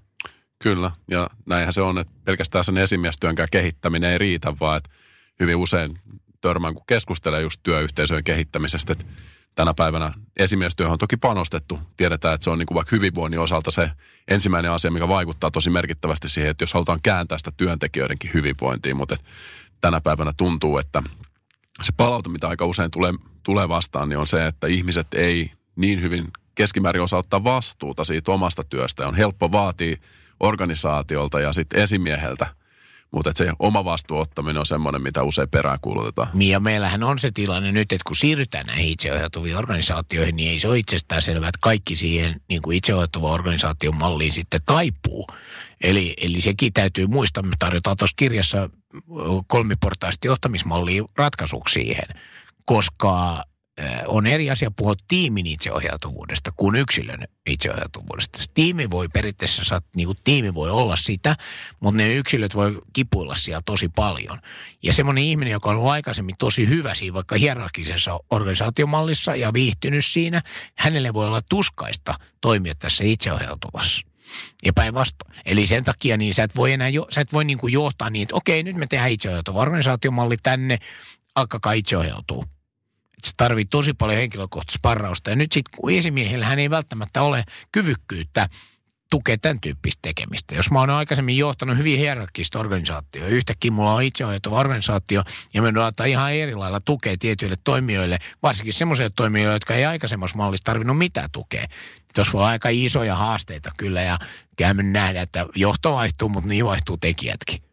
[0.63, 4.89] Kyllä, ja näinhän se on, että pelkästään sen esimiestyönkään kehittäminen ei riitä, vaan että
[5.39, 5.99] hyvin usein
[6.41, 9.05] törmään, kun keskustelee just työyhteisöjen kehittämisestä, että
[9.55, 11.79] tänä päivänä esimiestyöhön on toki panostettu.
[11.97, 13.91] Tiedetään, että se on niin kuin vaikka hyvinvoinnin osalta se
[14.27, 19.17] ensimmäinen asia, mikä vaikuttaa tosi merkittävästi siihen, että jos halutaan kääntää sitä työntekijöidenkin hyvinvointiin, mutta
[19.81, 21.03] tänä päivänä tuntuu, että
[21.81, 26.01] se palaute, mitä aika usein tulee, tulee vastaan, niin on se, että ihmiset ei niin
[26.01, 29.07] hyvin keskimäärin osaa ottaa vastuuta siitä omasta työstä.
[29.07, 29.97] On helppo vaatia
[30.39, 32.47] organisaatiolta ja sitten esimieheltä
[33.12, 36.30] mutta se oma vastuuottaminen on semmoinen, mitä usein peräänkuulutetaan.
[36.34, 40.67] Ja meillähän on se tilanne nyt, että kun siirrytään näihin itseohjautuviin organisaatioihin, niin ei se
[40.67, 45.28] ole itsestään selvää, että kaikki siihen niin kuin itseohjautuvan organisaation malliin sitten taipuu.
[45.82, 48.69] Eli, eli sekin täytyy muistaa, me tarjotaan tuossa kirjassa
[49.48, 52.08] kolmiportaisesti johtamismalliin ratkaisuksi siihen,
[52.65, 53.43] koska
[54.07, 58.39] on eri asia puhua tiimin itseohjautuvuudesta kuin yksilön itseohjautuvuudesta.
[58.53, 61.35] Tiimi voi periaatteessa, niin kuin tiimi voi olla sitä,
[61.79, 64.41] mutta ne yksilöt voi kipuilla siellä tosi paljon.
[64.83, 70.05] Ja semmoinen ihminen, joka on ollut aikaisemmin tosi hyvä siinä vaikka hierarkisessa organisaatiomallissa ja viihtynyt
[70.05, 70.41] siinä,
[70.75, 74.07] hänelle voi olla tuskaista toimia tässä itseohjautuvassa.
[74.65, 75.35] Ja päinvastoin.
[75.45, 78.09] Eli sen takia niin sä et voi enää jo, sä et voi niin kuin johtaa
[78.09, 80.77] niin, että okei, nyt me tehdään itseohjautuva organisaatiomalli tänne,
[81.35, 82.45] alkakaa itseohjautua
[83.23, 85.29] se tarvii tosi paljon henkilökohtaista sparrausta.
[85.29, 88.49] Ja nyt sitten kun esimiehillä hän ei välttämättä ole kyvykkyyttä
[89.10, 90.55] tukea tämän tyyppistä tekemistä.
[90.55, 95.84] Jos mä oon aikaisemmin johtanut hyvin hierarkista organisaatioa, yhtäkkiä mulla on itseohjautuva organisaatio ja me
[95.84, 100.97] antaa ihan eri lailla tukea tietyille toimijoille, varsinkin semmoisille toimijoille, jotka ei aikaisemmassa mallissa tarvinnut
[100.97, 101.65] mitään tukea.
[102.15, 104.19] Tuossa voi aika isoja haasteita kyllä ja
[104.58, 107.63] käymme nähdä, että johto vaihtuu, mutta niin vaihtuu tekijätkin.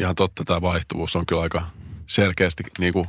[0.00, 1.66] Ihan totta, tämä vaihtuvuus on kyllä aika
[2.06, 3.08] selkeästi niin kuin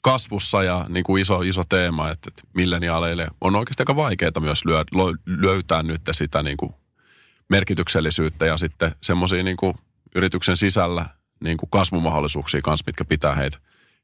[0.00, 4.64] kasvussa ja niin kuin iso, iso teema, että, että milleniaaleille on oikeasti aika vaikeaa myös
[4.64, 4.84] lyö,
[5.26, 6.74] löytää nyt sitä niin kuin
[7.48, 9.74] merkityksellisyyttä ja sitten semmoisia niin kuin
[10.14, 11.06] yrityksen sisällä
[11.44, 13.58] niin kuin kasvumahdollisuuksia kanssa, mitkä pitää heitä,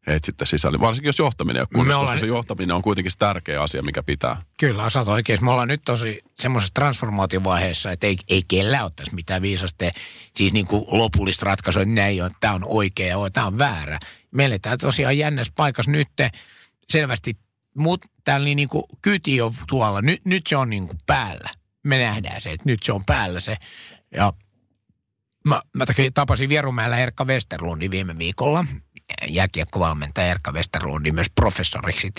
[0.06, 0.80] heitä sitten sisällä.
[0.80, 2.14] Varsinkin jos johtaminen on kunnossa, ollaan...
[2.14, 4.36] koska se johtaminen on kuitenkin se tärkeä asia, mikä pitää.
[4.58, 5.44] Kyllä, osaat oikein.
[5.44, 9.92] Me ollaan nyt tosi semmoisessa transformaatiovaiheessa, että ei, ei kellään ole tässä mitään viisaste,
[10.34, 13.98] siis niin kuin lopullista ratkaisua, että näin on, tämä on oikea ja tämä on väärä
[14.36, 16.08] me eletään tosiaan jännässä paikassa nyt
[16.88, 17.36] selvästi,
[17.74, 21.50] mutta täällä niin kuin kyti on tuolla, nyt, nyt se on niin kuin päällä.
[21.82, 23.56] Me nähdään se, että nyt se on päällä se.
[24.14, 24.32] Ja
[25.44, 28.64] mä, mä tapasin Vierumäellä Erkka Westerlundin viime viikolla,
[29.28, 32.10] jääkiekkovalmentaja Erkka Westerlundin myös professoriksi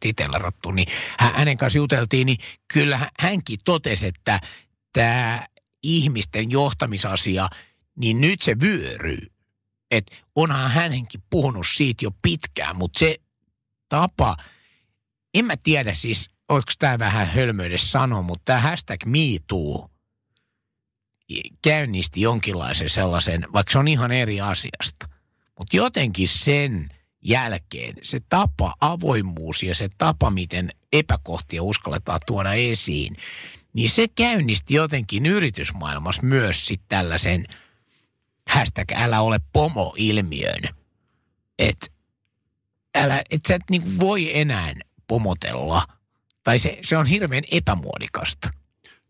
[0.00, 2.38] titelerattu, niin hänen kanssa juteltiin, niin
[2.72, 4.40] kyllä hänkin totesi, että
[4.92, 5.46] tämä
[5.82, 7.48] ihmisten johtamisasia,
[7.96, 9.26] niin nyt se vyöryy
[9.90, 13.16] että onhan hänenkin puhunut siitä jo pitkään, mutta se
[13.88, 14.36] tapa,
[15.34, 19.90] en mä tiedä siis, olisiko tämä vähän hölmöydessä sanoa, mutta tämä hashtag MeToo
[21.62, 25.08] käynnisti jonkinlaisen sellaisen, vaikka se on ihan eri asiasta,
[25.58, 26.88] mutta jotenkin sen
[27.24, 33.16] jälkeen se tapa, avoimuus ja se tapa, miten epäkohtia uskalletaan tuoda esiin,
[33.72, 37.46] niin se käynnisti jotenkin yritysmaailmassa myös sitten tällaisen–
[38.48, 40.62] hashtag älä ole pomo-ilmiön.
[41.58, 41.86] Että
[42.94, 44.74] älä, et sä et niin voi enää
[45.08, 45.82] pomotella.
[46.44, 48.50] Tai se, se on hirveän epämuodikasta.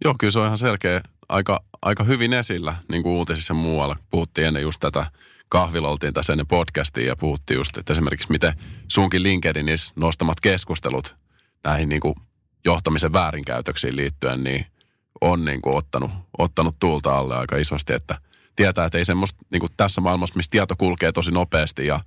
[0.05, 3.97] Joo, kyllä se on ihan selkeä, aika, aika hyvin esillä, niin kuin uutisissa muualla.
[4.11, 5.07] Puhuttiin ennen just tätä,
[5.49, 8.53] kahvilla oltiin tässä ennen podcastia ja puhuttiin just, että esimerkiksi miten
[8.89, 11.17] sunkin LinkedInissä nostamat keskustelut
[11.65, 12.15] näihin niin kuin
[12.65, 14.67] johtamisen väärinkäytöksiin liittyen, niin
[15.21, 18.19] on niin kuin ottanut, ottanut tuulta alle aika isosti, että–
[18.59, 22.01] tietää, että ei semmoista niin tässä maailmassa, missä tieto kulkee tosi nopeasti ja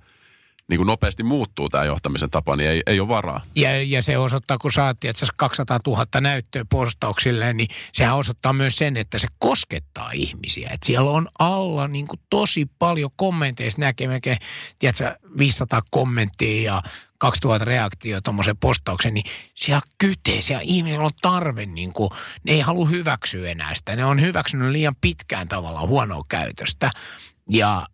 [0.72, 3.40] niin kuin nopeasti muuttuu tämä johtamisen tapa, niin ei, ei ole varaa.
[3.56, 8.76] Ja, ja se osoittaa, kun saatiin että 200 000 näyttöä postauksille, niin sehän osoittaa myös
[8.76, 10.70] sen, että se koskettaa ihmisiä.
[10.72, 14.38] Että siellä on alla niin kuin tosi paljon kommentteja, näkee melkein,
[14.78, 16.82] tiedätkö, 500 kommenttia ja
[17.18, 22.10] 2000 reaktio tuommoisen postauksen, niin siellä kytee, siellä ihmisillä on tarve, niin kuin,
[22.44, 23.96] ne ei halua hyväksyä enää sitä.
[23.96, 26.90] Ne on hyväksynyt liian pitkään tavallaan huonoa käytöstä.
[27.50, 27.86] Ja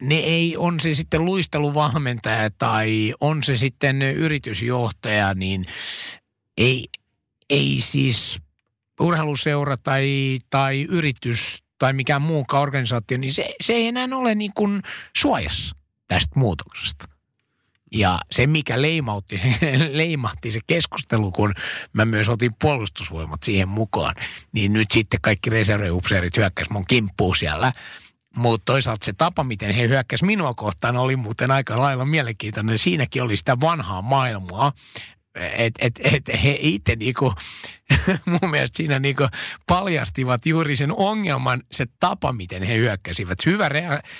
[0.00, 5.66] ne ei, on se sitten luisteluvalmentaja tai on se sitten yritysjohtaja, niin
[6.56, 6.88] ei,
[7.50, 8.38] ei siis
[9.00, 14.52] urheiluseura tai, tai yritys tai mikään muukaan organisaatio, niin se, se ei enää ole niin
[14.54, 14.82] kuin
[15.16, 15.76] suojassa
[16.08, 17.08] tästä muutoksesta.
[17.92, 19.54] Ja se, mikä leimautti, se,
[19.98, 21.54] leimahti se keskustelu, kun
[21.92, 24.14] mä myös otin puolustusvoimat siihen mukaan,
[24.52, 27.72] niin nyt sitten kaikki reserviupseerit hyökkäs mun kimppuun siellä.
[28.36, 32.78] Mutta toisaalta se tapa, miten he hyökkäsivät minua kohtaan, oli muuten aika lailla mielenkiintoinen.
[32.78, 34.72] Siinäkin oli sitä vanhaa maailmaa,
[35.34, 37.34] että et, et he itse niinku,
[38.40, 39.28] mun mielestä siinä niinku
[39.66, 43.46] paljastivat juuri sen ongelman, se tapa, miten he hyökkäsivät.
[43.46, 43.70] Hyvä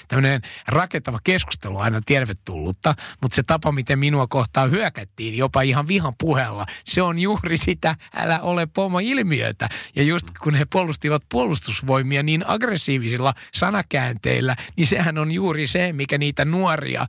[0.09, 6.15] tämmöinen rakentava keskustelu aina tervetullutta, mutta se tapa, miten minua kohtaan hyökättiin jopa ihan vihan
[6.21, 9.69] puheella, se on juuri sitä älä ole pomo ilmiötä.
[9.97, 16.19] Ja just kun he puolustivat puolustusvoimia niin aggressiivisilla sanakäänteillä, niin sehän on juuri se, mikä
[16.19, 17.09] niitä nuoria ää,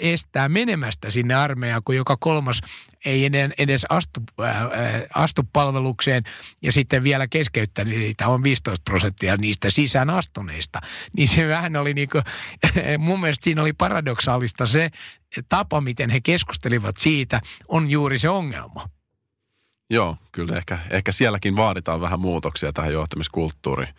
[0.00, 2.60] estää menemästä sinne armeijaan, kun joka kolmas
[3.04, 4.70] ei edes astu, ää,
[5.14, 5.42] astu
[5.76, 6.24] palvelukseen
[6.62, 10.80] ja sitten vielä keskeyttänyt niitä on 15 prosenttia niistä sisään astuneista.
[11.12, 12.24] Niin se vähän oli niin kuin,
[12.98, 14.90] mun mielestä siinä oli paradoksaalista se
[15.48, 18.88] tapa, miten he keskustelivat siitä, on juuri se ongelma.
[19.90, 23.94] Joo, kyllä ehkä, ehkä sielläkin vaaditaan vähän muutoksia tähän johtamiskulttuuriin.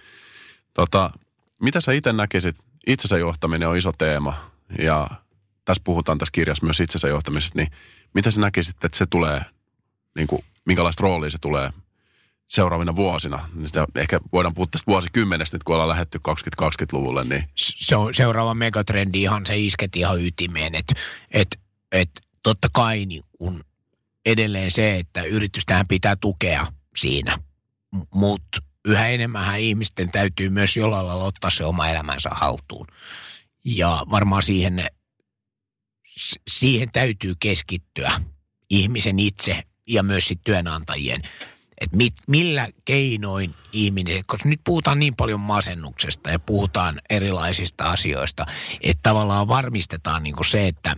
[0.74, 1.10] Tota,
[1.62, 2.56] mitä sä itse näkisit?
[2.88, 5.08] Itsensä johtaminen on iso teema ja
[5.66, 7.72] tässä puhutaan tässä kirjassa myös itsensä johtamisesta, niin
[8.14, 9.42] mitä sä näkisit, että se tulee,
[10.16, 11.70] niin kuin, minkälaista roolia se tulee
[12.48, 13.50] seuraavina vuosina?
[13.66, 17.24] Sitä ehkä voidaan puhua tästä vuosikymmenestä, nyt kun ollaan lähetty 2020-luvulle.
[17.24, 17.44] Niin.
[17.56, 20.94] Se on seuraava megatrendi ihan se isket ihan ytimeen, että
[21.32, 21.60] et,
[21.92, 22.10] et,
[22.44, 23.64] totta kai niin kun
[24.26, 27.38] edelleen se, että yritystähän pitää tukea siinä,
[28.14, 32.88] mutta yhä enemmän ihmisten täytyy myös jollain lailla ottaa se oma elämänsä haltuun.
[33.66, 34.88] Ja varmaan siihen
[36.50, 38.12] siihen täytyy keskittyä
[38.70, 41.22] ihmisen itse ja myös sitten työnantajien.
[41.82, 48.46] Että mit, millä keinoin ihminen, koska nyt puhutaan niin paljon masennuksesta ja puhutaan erilaisista asioista,
[48.82, 50.96] että tavallaan varmistetaan niin se, että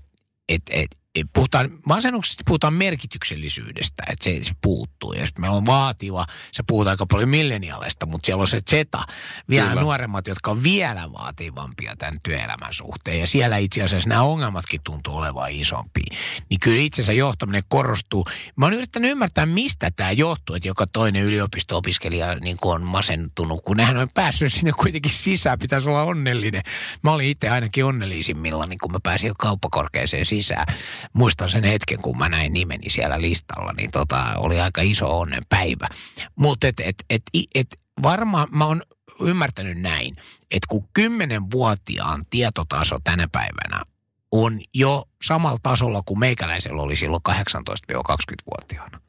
[0.50, 0.98] et, et,
[1.34, 5.14] puhutaan, masennuksesta puhutaan merkityksellisyydestä, että se, se puuttuu.
[5.14, 9.04] Ja meillä on vaativa, se puhutaan aika paljon milleniaaleista, mutta siellä on se zeta,
[9.50, 9.82] vielä Kyllä.
[9.82, 13.20] nuoremmat, jotka on vielä vaativampia tämän työelämän suhteen.
[13.20, 16.18] Ja siellä itse asiassa nämä ongelmatkin tuntuu olevan isompia.
[16.50, 18.26] Niin kyllä itse asiassa johtaminen korostuu.
[18.56, 23.78] Mä oon yrittänyt ymmärtää, mistä tämä johtuu, että joka toinen yliopisto-opiskelija niin on masentunut, kun
[23.78, 26.62] nehän on päässyt sinne kuitenkin sisään, pitäisi olla onnellinen.
[27.04, 30.66] Mä olin itse ainakin onnellisimmilla, niin kun mä pääsin kauppakorkeeseen sisään
[31.14, 35.44] muistan sen hetken, kun mä näin nimeni siellä listalla, niin tota, oli aika iso onnen
[35.50, 35.88] päivä.
[36.36, 37.22] Mutta et, et, et,
[37.56, 38.82] et, varmaan mä oon
[39.22, 40.16] ymmärtänyt näin,
[40.52, 43.84] että kun kymmenenvuotiaan tietotaso tänä päivänä
[44.32, 49.02] on jo samalla tasolla kuin meikäläisellä oli silloin 18-20-vuotiaana.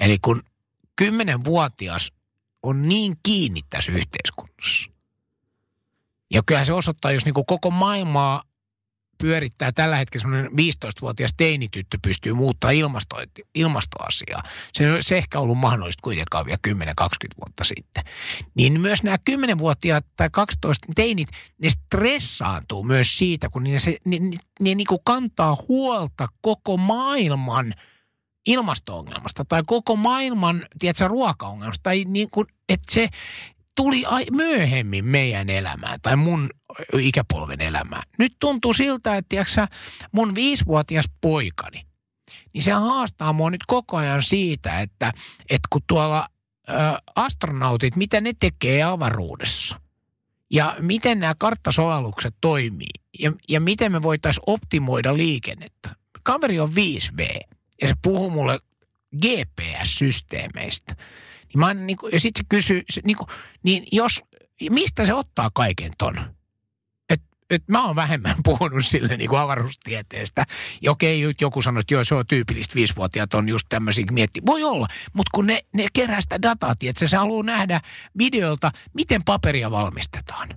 [0.00, 0.42] Eli kun
[0.96, 2.12] kymmenenvuotias
[2.62, 4.90] on niin kiinni tässä yhteiskunnassa.
[6.30, 8.42] Ja kyllä se osoittaa, jos niin koko maailmaa
[9.18, 13.16] pyörittää tällä hetkellä semmoinen 15-vuotias teinityttö pystyy muuttaa ilmasto,
[13.54, 14.42] ilmastoasiaa.
[14.72, 16.72] Se se ehkä ollut mahdollista kuitenkaan vielä 10-20
[17.40, 18.04] vuotta sitten.
[18.54, 21.28] Niin myös nämä 10-vuotiaat tai 12 teinit,
[21.58, 26.76] ne stressaantuu myös siitä, kun ne, se, ne, ne, ne niin kuin kantaa huolta koko
[26.76, 27.74] maailman
[28.46, 31.82] ilmasto-ongelmasta tai koko maailman, tiedätkö, ruokaongelmasta.
[31.82, 33.08] Tai niin kuin, että se,
[33.78, 36.50] tuli myöhemmin meidän elämään tai mun
[36.98, 38.02] ikäpolven elämään.
[38.18, 39.68] Nyt tuntuu siltä, että tiiäksä,
[40.12, 41.86] mun viisivuotias poikani,
[42.52, 45.12] niin se haastaa mua nyt koko ajan siitä, että,
[45.50, 46.28] että kun tuolla
[47.16, 49.80] astronautit, mitä ne tekee avaruudessa
[50.50, 55.90] ja miten nämä karttasovellukset toimii ja, ja miten me voitaisiin optimoida liikennettä.
[56.22, 57.40] Kaveri on 5V
[57.82, 58.58] ja se puhuu mulle
[59.16, 60.96] GPS-systeemeistä.
[61.48, 63.28] Niin mä niin kuin, ja sitten se kysyy, se, niin, kuin,
[63.62, 64.22] niin jos,
[64.70, 66.20] mistä se ottaa kaiken ton?
[67.50, 70.44] Et, mä oon vähemmän puhunut sille niin kuin avaruustieteestä.
[70.82, 74.40] Ja okei, joku sanoo, että joo, se on tyypillistä, viisivuotiaat on just tämmöisiä mietti.
[74.46, 77.80] Voi olla, mutta kun ne, ne kerää sitä dataa, että se haluaa nähdä
[78.18, 80.48] videolta, miten paperia valmistetaan.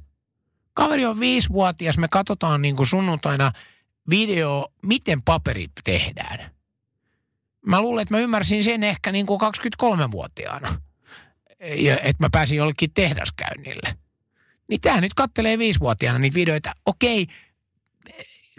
[0.73, 3.51] Kaveri on viisivuotias, me katsotaan niin kuin sunnuntaina
[4.09, 6.51] video, miten paperit tehdään
[7.65, 10.81] mä luulen, että mä ymmärsin sen ehkä niin kuin 23-vuotiaana.
[11.75, 13.97] Ja että mä pääsin jollekin tehdaskäynnille.
[14.67, 16.73] Niin tää nyt kattelee viisivuotiaana niitä videoita.
[16.85, 17.27] Okei,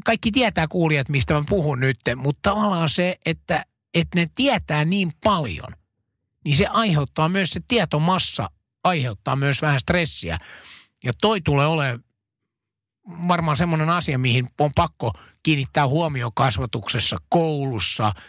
[0.05, 5.13] kaikki tietää kuulijat, mistä mä puhun nyt, mutta tavallaan se, että, että ne tietää niin
[5.25, 5.73] paljon,
[6.45, 8.51] niin se aiheuttaa myös se tietomassa,
[8.85, 10.39] aiheuttaa myös vähän stressiä.
[11.05, 12.05] Ja toi tulee olemaan
[13.29, 15.13] varmaan semmoinen asia, mihin on pakko
[15.43, 18.13] kiinnittää huomioon kasvatuksessa, koulussa–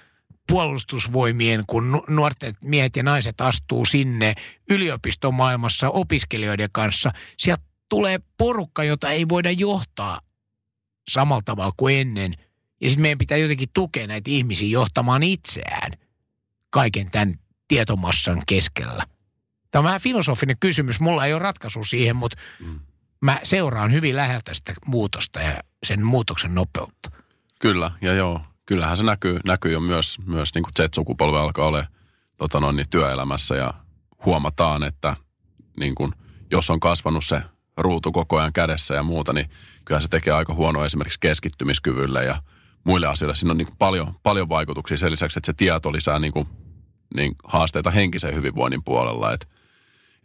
[0.48, 4.36] puolustusvoimien, kun nuorten miehet ja naiset astuu sinne
[4.70, 10.20] yliopistomaailmassa opiskelijoiden kanssa, sieltä tulee porukka, jota ei voida johtaa
[11.08, 12.34] samalla tavalla kuin ennen.
[12.82, 15.92] Ja sitten meidän pitää jotenkin tukea näitä ihmisiä johtamaan itseään
[16.70, 19.04] kaiken tämän tietomassan keskellä.
[19.72, 21.00] Tämä on vähän filosofinen kysymys.
[21.00, 22.80] Mulla ei ole ratkaisu siihen, mutta mm.
[23.22, 27.12] mä seuraan hyvin läheltä sitä muutosta ja sen muutoksen nopeutta.
[27.60, 28.42] Kyllä, ja joo.
[28.66, 31.86] Kyllähän se näkyy, näkyy jo myös, myös niin kuin Z-sukupolve alkaa olla
[32.38, 33.74] tota noin, niin työelämässä ja
[34.26, 35.16] huomataan, että
[35.78, 36.12] niin kuin,
[36.52, 37.42] jos on kasvanut se
[37.78, 39.50] ruutu koko ajan kädessä ja muuta, niin
[39.86, 42.42] kyllä se tekee aika huonoa esimerkiksi keskittymiskyvylle ja
[42.84, 43.36] muille asioille.
[43.36, 46.48] Siinä on niin paljon, paljon vaikutuksia sen lisäksi, että se tieto lisää niin kuin,
[47.16, 49.34] niin haasteita henkisen hyvinvoinnin puolella.
[49.34, 49.48] Että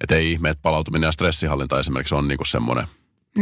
[0.01, 2.87] et ei ihme, että palautuminen ja stressihallinta esimerkiksi on niin kuin semmoinen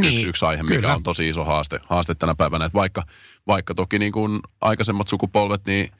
[0.00, 0.80] niin, yksi, yksi aihe, kyllä.
[0.80, 2.64] mikä on tosi iso haaste, haaste tänä päivänä.
[2.64, 3.04] Että vaikka,
[3.46, 5.90] vaikka toki niin kuin aikaisemmat sukupolvet, niin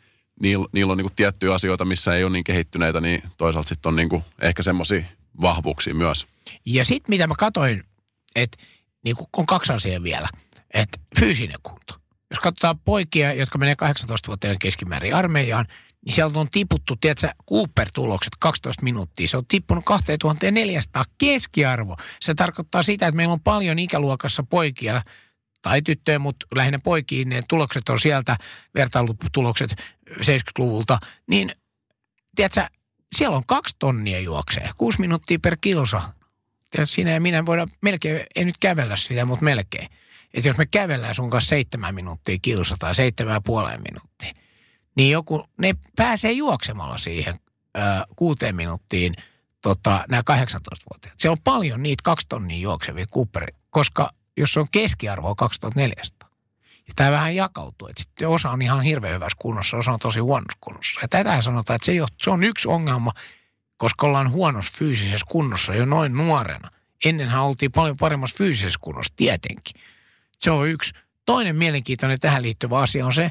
[0.43, 3.91] niillä, niillä on niin kuin tiettyjä asioita, missä ei ole niin kehittyneitä, niin toisaalta sitten
[3.91, 5.03] on niin kuin ehkä semmoisia
[5.41, 6.27] vahvuuksia myös.
[6.67, 7.85] Ja sitten mitä mä katoin,
[8.37, 8.59] että
[9.05, 10.29] niin on kaksi asiaa vielä,
[10.75, 11.95] että fyysinen kunto.
[12.31, 15.67] Jos katsotaan poikia, jotka menee 18-vuotiaiden keskimäärin armeijaan,
[16.07, 19.29] niin sieltä on tiputtu, tiedätkö, Cooper-tulokset 12 minuuttia.
[19.29, 21.97] Se on tippunut 2400 keskiarvo.
[22.21, 25.03] Se tarkoittaa sitä, että meillä on paljon ikäluokassa poikia
[25.63, 28.37] tai tyttöjä, mutta lähinnä poikiin, ne tulokset on sieltä,
[28.75, 29.77] vertailutulokset
[30.11, 31.53] 70-luvulta, niin
[32.37, 32.67] tiedätkö,
[33.17, 36.03] siellä on kaksi tonnia juoksee, kuusi minuuttia per kilsa.
[36.79, 39.89] Ja sinä ja minä voidaan melkein, ei nyt kävellä sitä, mutta melkein.
[40.35, 44.46] Että jos me kävellään sun kanssa seitsemän minuuttia kilsa tai seitsemän puoleen minuuttia,
[44.97, 47.41] niin joku, ne pääsee juoksemalla siihen
[47.77, 47.81] ö,
[48.17, 49.15] kuuteen minuuttiin
[49.63, 51.19] tota, nämä 18-vuotiaat.
[51.19, 56.31] Siellä on paljon niitä kaksi tonnia juoksevia Cooperi, koska jos on keskiarvo 2400.
[56.89, 60.21] Ja tämä vähän jakautuu, että sitten osa on ihan hirveän hyvässä kunnossa, osa on tosi
[60.21, 61.01] huonossa kunnossa.
[61.03, 63.13] Ja tätä sanotaan, että se, jo, se on yksi ongelma,
[63.77, 66.71] koska ollaan huonossa fyysisessä kunnossa jo noin nuorena.
[67.05, 69.81] Ennenhän oltiin paljon paremmassa fyysisessä kunnossa, tietenkin.
[70.39, 70.93] Se on yksi.
[71.25, 73.31] Toinen mielenkiintoinen tähän liittyvä asia on se,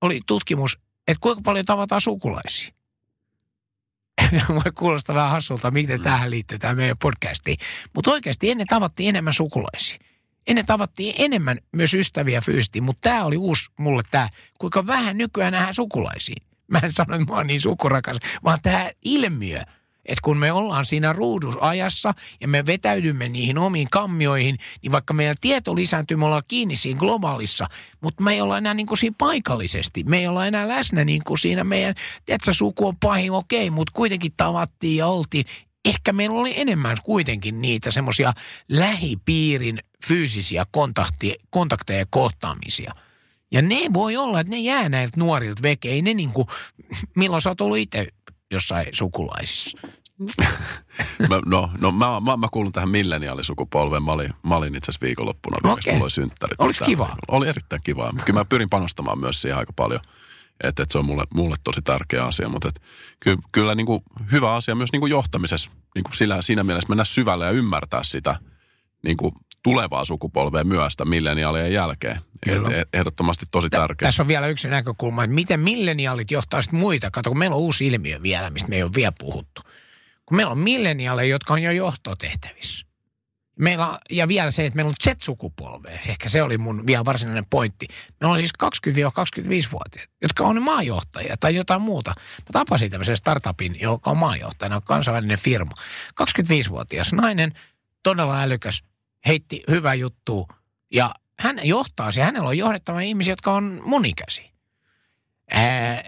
[0.00, 2.74] oli tutkimus, että kuinka paljon tavataan sukulaisia.
[4.48, 6.04] Voi kuulostaa vähän hassulta, miten mm.
[6.04, 7.56] tähän liittyy tämä meidän podcastiin.
[7.94, 9.98] Mutta oikeasti ennen tavattiin enemmän sukulaisia.
[10.46, 15.52] Ennen tavattiin enemmän myös ystäviä fyysisesti, mutta tämä oli uusi mulle tämä, kuinka vähän nykyään
[15.52, 16.42] nähdään sukulaisia.
[16.66, 19.62] Mä en sano, että mä oon niin sukurakas, vaan tämä ilmiö–
[20.06, 25.36] että kun me ollaan siinä ruudusajassa ja me vetäydymme niihin omiin kammioihin, niin vaikka meidän
[25.40, 27.66] tieto lisääntyy, me ollaan kiinni siinä globaalissa,
[28.00, 30.04] mutta me ei olla enää niin kuin siinä paikallisesti.
[30.04, 31.94] Me ei olla enää läsnä niin kuin siinä meidän,
[32.26, 35.44] tiedätkö, suku on pahin, okei, mutta kuitenkin tavattiin ja oltiin.
[35.84, 38.32] Ehkä meillä oli enemmän kuitenkin niitä semmoisia
[38.68, 42.94] lähipiirin fyysisiä kontakti, kontakteja ja kohtaamisia.
[43.52, 46.02] Ja ne voi olla, että ne jää näiltä nuorilta veke.
[46.02, 46.46] Ne niin kuin,
[47.16, 48.06] milloin sä oot ollut itse
[48.50, 49.78] jossain sukulaisissa?
[51.28, 54.02] mä, no, no mä, mä, mä kuulun tähän milleniaalisukupolveen.
[54.02, 55.56] Mä olin, mä olin itse asiassa viikonloppuna.
[55.72, 55.92] Okay.
[55.92, 56.60] Mulla oli synttärit.
[56.60, 57.16] Oliko kiva?
[57.28, 58.12] Oli erittäin kiva.
[58.24, 60.00] Kyllä mä pyrin panostamaan myös siihen aika paljon.
[60.64, 62.48] Että et se on mulle, mulle tosi tärkeä asia.
[62.48, 62.82] Mutta et,
[63.20, 65.70] kyllä, kyllä niin kuin hyvä asia myös niin kuin johtamisessa.
[65.94, 68.36] Niin kuin sillä, siinä mielessä mennä syvälle ja ymmärtää sitä
[69.02, 69.32] niin kuin
[69.62, 72.20] tulevaa sukupolvea myös milleniaalien jälkeen.
[72.46, 74.08] Et, ehdottomasti tosi tärkeää.
[74.08, 77.10] Tässä on vielä yksi näkökulma, että miten milleniaalit johtaa muita.
[77.10, 79.62] Kato, kun meillä on uusi ilmiö vielä, mistä me ei ole vielä puhuttu.
[80.26, 82.86] Kun meillä on milleniaaleja, jotka on jo johtotehtävissä.
[83.58, 86.00] Meillä on, ja vielä se, että meillä on Z-sukupolve.
[86.08, 87.86] Ehkä se oli mun vielä varsinainen pointti.
[88.20, 92.10] Meillä on siis 20-25-vuotiaat, jotka on maajohtajia tai jotain muuta.
[92.16, 95.72] Mä tapasin tämmöisen startupin, joka on maajohtajana, kansainvälinen firma.
[96.22, 97.52] 25-vuotias nainen,
[98.02, 98.82] todella älykäs,
[99.26, 100.48] heitti hyvä juttu
[100.94, 102.22] ja hän johtaa se.
[102.22, 104.50] Hänellä on johdettava ihmisiä, jotka on monikäsi.
[105.50, 106.02] Ää,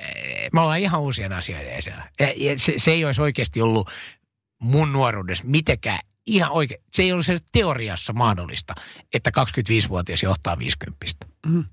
[0.52, 2.10] me ollaan ihan uusien asioiden esillä.
[2.56, 3.90] Se, se ei olisi oikeasti ollut
[4.58, 6.82] mun nuoruudessa mitenkään ihan oikein.
[6.92, 8.74] Se ei ollut se teoriassa mahdollista,
[9.14, 11.06] että 25-vuotias johtaa 50.
[11.46, 11.64] Mm.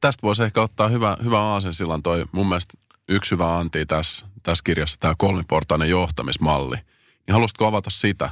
[0.00, 2.74] Tästä voisi ehkä ottaa hyvä, hyvä aasen silloin toi mun mielestä
[3.08, 6.76] yksi hyvä anti tässä, tässä kirjassa, tämä kolmiportainen johtamismalli.
[6.76, 8.30] Niin haluaisitko avata sitä?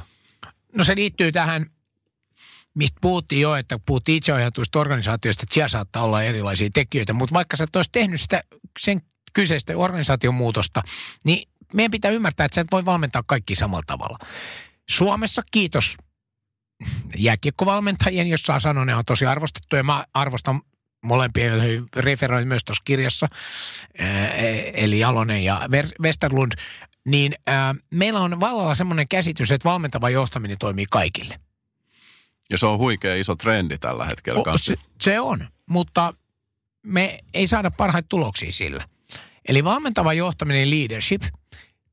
[0.73, 1.65] No se liittyy tähän
[2.79, 7.57] mistä puhuttiin jo, että puhuttiin itseohjautuista organisaatioista, että siellä saattaa olla erilaisia tekijöitä, mutta vaikka
[7.57, 8.43] sä et olisi tehnyt sitä,
[8.79, 9.01] sen
[9.33, 10.83] kyseistä organisaation muutosta,
[11.25, 14.17] niin meidän pitää ymmärtää, että sä et voi valmentaa kaikki samalla tavalla.
[14.89, 15.97] Suomessa kiitos
[17.15, 19.83] jääkiekkovalmentajien, jos saa sanoa, ne on tosi arvostettuja.
[19.83, 20.61] Mä arvostan
[21.03, 23.27] molempia, joihin referoin myös tuossa kirjassa,
[24.73, 25.61] eli Jalonen ja
[26.01, 26.51] Westerlund,
[27.05, 27.35] niin
[27.91, 31.39] meillä on vallalla semmoinen käsitys, että valmentava johtaminen toimii kaikille–
[32.49, 34.73] ja se on huikea iso trendi tällä hetkellä kanssa.
[34.75, 36.13] Se, se on, mutta
[36.83, 38.83] me ei saada parhaita tuloksia sillä.
[39.47, 41.21] Eli valmentava johtaminen leadership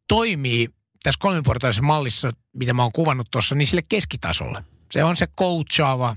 [0.09, 0.69] toimii
[1.03, 4.65] tässä kolmiportaisessa mallissa, mitä mä oon kuvannut tuossa, niin sille keskitasolle.
[4.91, 6.17] Se on se coachaava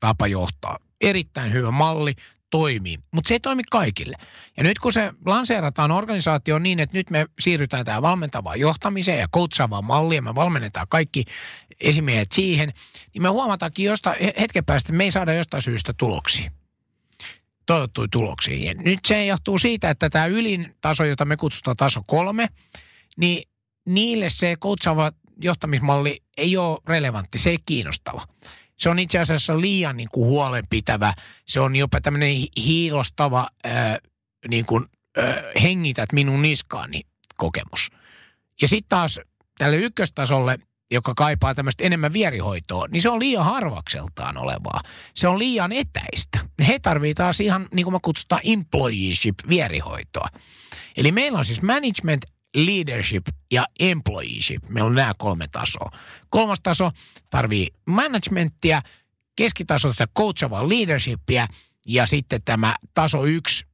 [0.00, 0.78] tapa johtaa.
[1.00, 2.14] Erittäin hyvä malli,
[2.50, 4.16] toimii, mutta se ei toimi kaikille.
[4.56, 9.28] Ja nyt kun se lanseerataan organisaatioon niin, että nyt me siirrytään tähän valmentavaan johtamiseen ja
[9.28, 11.24] coachaavaan malliin, me valmennetaan kaikki
[11.80, 12.72] esimiehet siihen,
[13.14, 16.50] niin me huomataankin jostain hetken päästä, että me ei saada jostain syystä tuloksia
[17.66, 18.64] toivottuja tuloksia.
[18.64, 22.48] Ja nyt se johtuu siitä, että tämä ylin taso, jota me kutsutaan taso kolme,
[23.16, 23.48] niin
[23.86, 28.26] niille se coachaava johtamismalli ei ole relevantti, se ei kiinnostava.
[28.78, 31.14] Se on itse asiassa liian niin kuin huolenpitävä,
[31.46, 33.98] se on jopa tämmöinen hiilostava ää,
[34.48, 37.02] niin kuin, ää, hengität minun niskaani
[37.36, 37.90] kokemus.
[38.62, 39.20] Ja sitten taas
[39.58, 40.58] tälle ykköstasolle
[40.90, 44.80] joka kaipaa tämmöistä enemmän vierihoitoa, niin se on liian harvakseltaan olevaa.
[45.14, 46.38] Se on liian etäistä.
[46.66, 50.28] He tarvitsevat taas ihan, niin kuin me kutsutaan, employeeship vierihoitoa.
[50.96, 52.24] Eli meillä on siis management,
[52.56, 54.68] leadership ja employeeship.
[54.68, 55.90] Meillä on nämä kolme tasoa.
[56.30, 56.90] Kolmas taso
[57.30, 58.82] tarvii managementtia,
[59.36, 61.46] keskitaso sitä coachavaa leadershipia
[61.86, 63.66] ja sitten tämä taso yksi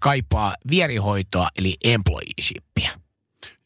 [0.00, 2.90] kaipaa vierihoitoa eli employeeshipia.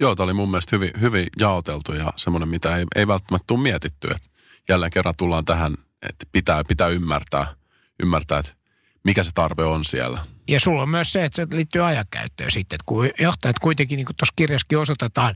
[0.01, 3.63] Joo, tämä oli mun mielestä hyvin, hyvin jaoteltu ja semmoinen, mitä ei, ei välttämättä tule
[3.63, 4.09] mietitty.
[4.09, 4.29] Että
[4.69, 7.55] jälleen kerran tullaan tähän, että pitää, pitää ymmärtää,
[8.03, 8.53] ymmärtää, että
[9.05, 10.25] mikä se tarve on siellä.
[10.49, 14.07] Ja sulla on myös se, että se liittyy ajankäyttöön sitten, että kun johtajat kuitenkin, niin
[14.07, 15.35] kuin tuossa kirjassakin osoitetaan,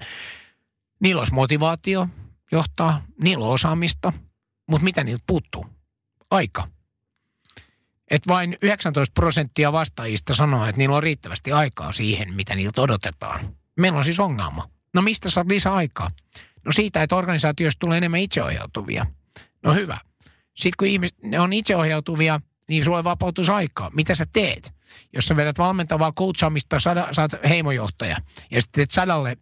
[1.00, 2.08] niillä olisi motivaatio
[2.52, 4.12] johtaa, niillä on osaamista,
[4.70, 5.66] mutta mitä niiltä puuttuu?
[6.30, 6.68] Aika.
[8.10, 13.56] Että vain 19 prosenttia vastaajista sanoo, että niillä on riittävästi aikaa siihen, mitä niiltä odotetaan.
[13.76, 14.68] Meillä on siis ongelma.
[14.94, 16.10] No mistä saat lisää aikaa?
[16.64, 19.06] No siitä, että organisaatioista tulee enemmän itseohjautuvia.
[19.62, 19.98] No hyvä.
[20.54, 23.90] Sitten kun ihmiset ne on itseohjautuvia, niin sulle vapautus aikaa.
[23.90, 24.74] Mitä sä teet?
[25.12, 28.16] Jos sä vedät valmentavaa coachaamista, sada, saat heimojohtaja
[28.50, 29.36] ja sitten teet sadalle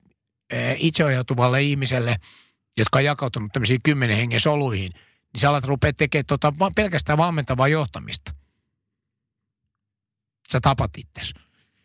[0.50, 2.16] e, itseohjautuvalle ihmiselle,
[2.76, 4.92] jotka on jakautunut tämmöisiin kymmenen hengen soluihin,
[5.32, 8.34] niin sä alat rupeaa tekemään tota, pelkästään valmentavaa johtamista.
[10.52, 11.34] Sä tapat itsesi.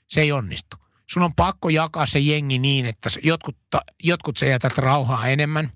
[0.07, 0.77] Se ei onnistu
[1.09, 3.57] sun on pakko jakaa se jengi niin, että jotkut,
[4.03, 5.71] jotkut sä jätät rauhaa enemmän,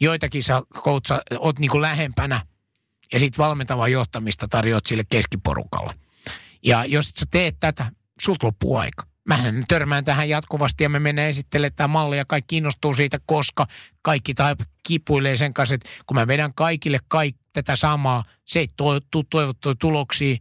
[0.00, 2.46] joitakin sä koutsa, oot niin kuin lähempänä
[3.12, 5.94] ja sitten valmentavaa johtamista tarjoat sille keskiporukalle.
[6.62, 7.92] Ja jos sä teet tätä,
[8.22, 9.06] sulta loppuu aika.
[9.28, 13.66] Mähän törmään tähän jatkuvasti ja me mennään esittelemään tämä malli ja kaikki kiinnostuu siitä, koska
[14.02, 18.68] kaikki tai kipuilee sen kanssa, että kun mä vedän kaikille kaikki tätä samaa, se ei
[18.76, 19.00] tule
[19.30, 20.36] toivottuja tuloksia,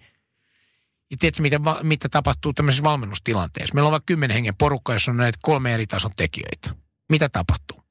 [1.12, 3.76] ja tiedätkö, mitä, mitä tapahtuu tämmöisessä valmennustilanteessa?
[3.76, 6.76] Meillä on vaikka kymmenen hengen porukka, jossa on näitä kolme eri tason tekijöitä.
[7.10, 7.84] Mitä tapahtuu?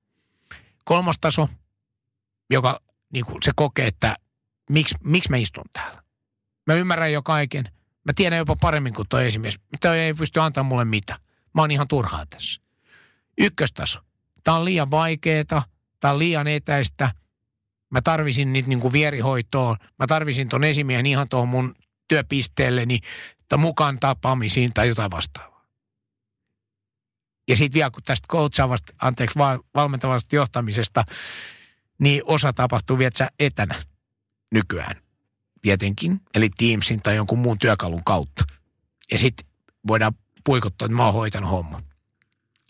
[0.85, 1.49] Kolmas taso,
[2.51, 2.81] joka
[3.13, 4.17] niin kuin se kokee, että
[4.71, 6.03] miksi, miksi mä istun täällä.
[6.67, 7.65] Mä ymmärrän jo kaiken.
[8.05, 9.59] Mä tiedän jopa paremmin kuin tuo esimies.
[9.81, 11.19] Toi ei pysty antaa mulle mitä.
[11.55, 12.61] Mä oon ihan turhaa tässä.
[13.39, 14.01] Ykköstaso.
[14.45, 15.63] Tää on liian vaikeeta.
[16.01, 17.15] Tää on liian etäistä.
[17.91, 19.77] Mä tarvisin niitä niin kuin vierihoitoa.
[19.99, 21.75] Mä tarvisin ton esimiehen ihan tuohon mun
[22.09, 22.99] työpisteelleni
[23.49, 25.67] tai mukaan tapaamisiin tai jotain vastaavaa.
[27.49, 29.39] Ja sitten vielä kun tästä coachaavasta, anteeksi,
[29.75, 31.05] valmentavasta johtamisesta,
[31.99, 33.75] niin osa tapahtuu vielä etänä
[34.51, 34.97] nykyään
[35.63, 38.45] tietenkin, eli Teamsin tai jonkun muun työkalun kautta.
[39.13, 39.47] Ja sitten
[39.87, 40.13] voidaan
[40.45, 41.83] puikottaa, että mä oon hoitanut homma.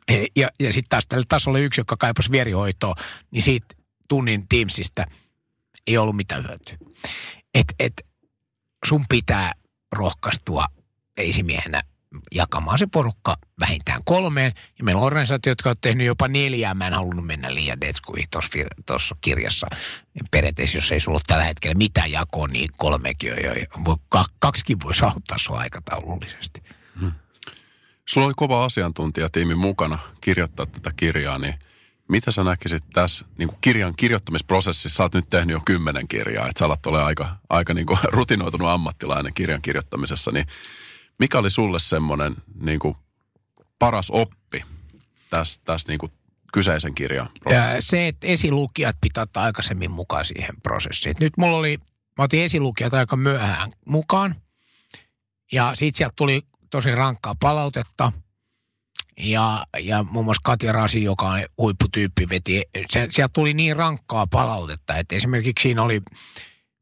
[0.08, 2.94] E, ja, ja sitten taas tällä tasolla yksi, joka kaipasi vierihoitoa,
[3.30, 3.74] niin siitä
[4.08, 5.06] tunnin Teamsista
[5.86, 6.76] ei ollut mitään hyötyä.
[7.54, 8.06] Et, et,
[8.86, 9.52] sun pitää
[9.92, 10.66] rohkaistua
[11.16, 11.82] esimiehenä
[12.34, 14.52] jakamaan se porukka vähintään kolmeen.
[14.78, 16.74] Ja meillä on organisaatio, jotka on tehnyt jopa neljää.
[16.74, 18.28] Mä en halunnut mennä liian detskuihin
[18.86, 19.66] tuossa kirjassa.
[20.30, 23.96] Periaatteessa, jos ei sulla ole tällä hetkellä mitään jakoa, niin kolmekin on jo.
[24.38, 26.62] Kaksikin voisi auttaa sua aikataulullisesti.
[27.00, 27.12] Hmm.
[28.08, 31.54] Sulla oli kova asiantuntijatiimi mukana kirjoittaa tätä kirjaa, niin–
[32.10, 34.96] mitä sä näkisit tässä niin kuin kirjan kirjoittamisprosessissa?
[34.96, 37.98] Sä oot nyt tehnyt jo kymmenen kirjaa, että sä alat ole aika, aika niin kuin
[38.12, 40.30] rutinoitunut ammattilainen kirjan kirjoittamisessa.
[40.30, 40.46] Niin
[41.20, 42.96] mikä oli sulle semmoinen niin kuin
[43.78, 44.64] paras oppi
[45.30, 46.12] tässä, tässä niin kuin
[46.52, 47.90] kyseisen kirjan prosessissa?
[47.90, 51.16] Se, että esilukijat pitää ottaa aikaisemmin mukaan siihen prosessiin.
[51.20, 51.78] Nyt mulla oli,
[52.18, 54.34] mä otin esilukijat aika myöhään mukaan.
[55.52, 58.12] Ja siitä sieltä tuli tosi rankkaa palautetta–
[59.22, 64.26] ja, ja muun muassa Katja Rasi, joka on huipputyyppi, veti, se, sieltä tuli niin rankkaa
[64.26, 66.02] palautetta, että esimerkiksi siinä oli,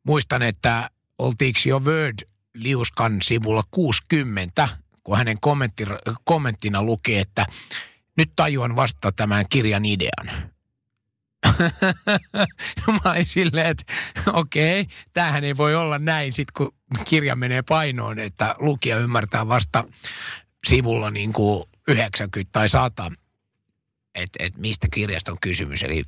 [0.04, 2.18] muistan, että oltiinko jo Word
[2.54, 4.68] liuskan sivulla 60,
[5.04, 5.84] kun hänen kommentti,
[6.24, 7.46] kommenttina luki, että
[8.16, 10.50] nyt tajuan vasta tämän kirjan idean.
[13.04, 13.84] Mä olin silleen, että
[14.32, 16.74] okei, okay, tämähän ei voi olla näin sit kun
[17.04, 19.84] kirja menee painoon, että lukija ymmärtää vasta
[20.66, 23.12] sivulla niin kuin 90 tai 100,
[24.14, 25.82] että et mistä kirjasta on kysymys.
[25.82, 26.04] Eli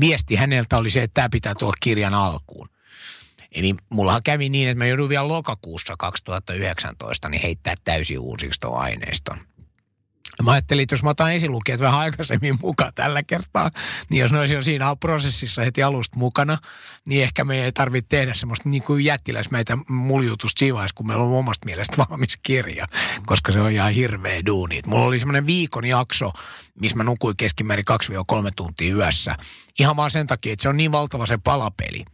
[0.00, 2.68] viesti häneltä oli se, että tämä pitää tuoda kirjan alkuun.
[3.54, 8.80] Eli mullahan kävi niin, että mä joudun vielä lokakuussa 2019 niin heittää täysin uusiksi tuon
[8.80, 9.40] aineiston.
[10.42, 13.70] Mä ajattelin, että jos mä otan esilukijat vähän aikaisemmin mukaan tällä kertaa,
[14.10, 16.58] niin jos ne olisi jo siinä prosessissa heti alusta mukana,
[17.06, 21.24] niin ehkä me ei tarvitse tehdä semmoista niin kuin jättiläismäitä muljutusta siinä vaiheessa, kun meillä
[21.24, 22.86] on omasta mielestä valmis kirja,
[23.26, 24.80] koska se on ihan hirveä duuni.
[24.86, 26.32] Mulla oli semmoinen viikon jakso,
[26.80, 27.84] missä mä nukuin keskimäärin
[28.48, 29.36] 2-3 tuntia yössä.
[29.80, 32.04] Ihan vaan sen takia, että se on niin valtava se palapeli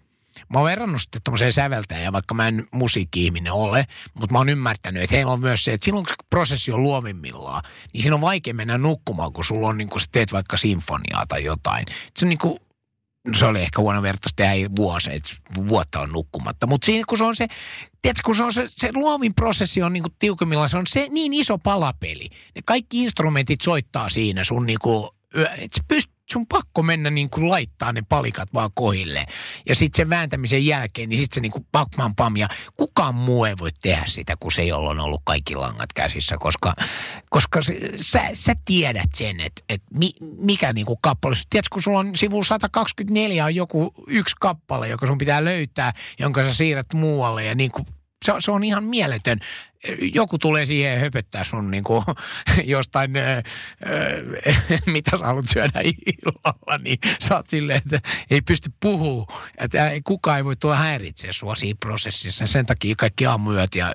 [0.49, 5.03] Mä oon verrannut sitten tuommoiseen säveltäjään, vaikka mä en musiikki-ihminen ole, mutta mä oon ymmärtänyt,
[5.03, 7.63] että heillä on myös se, että silloin kun prosessi on luovimmillaan,
[7.93, 11.45] niin siinä on vaikea mennä nukkumaan, kun sulla on niin kuin teet vaikka sinfoniaa tai
[11.45, 11.87] jotain.
[12.17, 12.59] Se on niin kuin,
[13.37, 15.31] se oli ehkä huono vertaus tehdä vuosi, että
[15.69, 16.67] vuotta on nukkumatta.
[16.67, 17.47] Mutta siinä kun se on se,
[18.03, 21.07] tiedätkö, kun se on se, se luovin prosessi on niin kuin tiukimmillaan, se on se
[21.11, 22.29] niin iso palapeli.
[22.55, 25.81] Ne kaikki instrumentit soittaa siinä sun niin kuin, että
[26.33, 29.27] sun pakko mennä niin kuin laittaa ne palikat vaan kohille.
[29.69, 32.37] Ja sitten sen vääntämisen jälkeen, niin sitten se niin kuin pakman pam.
[32.37, 36.37] Ja kukaan muu ei voi tehdä sitä, kun se, jolla on ollut kaikki langat käsissä.
[36.39, 36.75] Koska,
[37.31, 41.35] koska se, sä, sä, tiedät sen, että et mi, mikä niin kuin kappale.
[41.51, 46.45] Tiedätkö, kun sulla on sivulla 124 on joku yksi kappale, joka sun pitää löytää, jonka
[46.45, 47.45] sä siirrät muualle.
[47.45, 47.87] Ja niin kuin
[48.25, 49.39] se, se on ihan mieletön.
[50.15, 52.05] Joku tulee siihen höpöttää sun niin kuin,
[52.65, 53.43] jostain, äh,
[54.87, 59.27] mitä sä haluat syödä illalla, niin sä oot silleen, että ei pysty puhua.
[59.59, 62.47] Että kukaan ei voi tulla häiritseä sua siinä prosessissa.
[62.47, 63.93] Sen takia kaikki aamuyöt ja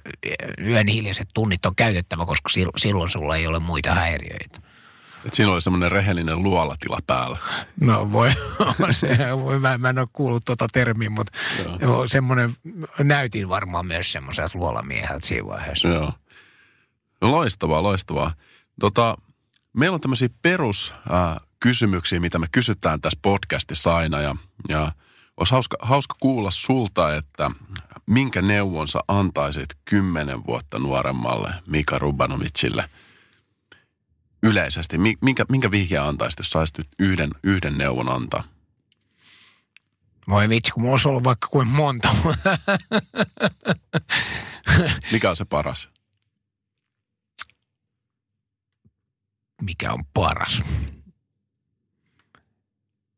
[0.65, 4.74] yön hiljaiset tunnit on käytettävä, koska silloin sulla ei ole muita häiriöitä.
[5.25, 7.37] Että siinä oli semmoinen rehellinen luolatila päällä.
[7.79, 8.31] No voi,
[8.91, 11.31] se, voi mä, mä en ole kuullut tuota termiä, mutta
[11.81, 12.07] Joo.
[12.07, 12.53] semmoinen,
[12.99, 15.87] näytin varmaan myös semmoiselta luolamieheltä siinä vaiheessa.
[15.87, 16.11] Joo.
[17.21, 18.33] No loistavaa, loistavaa.
[18.79, 19.17] Tota,
[19.73, 24.35] meillä on tämmöisiä peruskysymyksiä, mitä me kysytään tässä podcastissa aina ja,
[24.69, 24.91] ja
[25.37, 27.51] olisi hauska, hauska kuulla sulta, että
[28.05, 32.89] minkä neuvonsa antaisit kymmenen vuotta nuoremmalle Mika Rubanovicille–
[34.45, 34.97] yleisesti?
[34.97, 38.43] Minkä, minkä vihjeä antaisit, jos saisit yhden, yhden neuvon antaa?
[40.29, 42.15] Voi vitsi, kun mulla olisi ollut vaikka kuin monta.
[45.11, 45.89] Mikä on se paras?
[49.61, 50.63] Mikä on paras?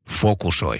[0.10, 0.80] Fokusoi.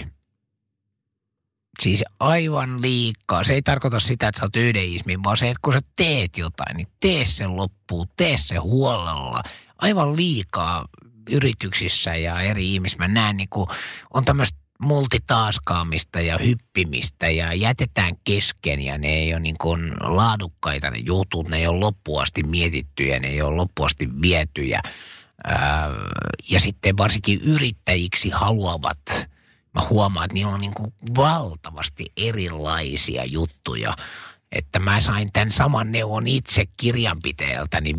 [1.82, 3.44] Siis aivan liikaa.
[3.44, 6.38] Se ei tarkoita sitä, että sä oot yhden ismin, vaan se, että kun sä teet
[6.38, 9.42] jotain, niin tee sen loppuun, tee se huolella–
[9.78, 10.88] aivan liikaa
[11.30, 12.98] yrityksissä ja eri ihmisissä.
[12.98, 13.68] Mä näen niin kuin,
[14.14, 20.90] on tämmöistä multitaaskaamista ja hyppimistä ja jätetään kesken ja ne ei ole niin kuin laadukkaita
[20.90, 24.80] ne jutut, ne ei ole loppuasti mietittyjä, ne ei ole loppuasti vietyjä.
[26.50, 29.28] ja sitten varsinkin yrittäjiksi haluavat,
[29.74, 33.94] mä huomaan, että niillä on niin kuin valtavasti erilaisia juttuja–
[34.52, 37.96] että mä sain tämän saman neuvon itse kirjanpitäjältäni 15-17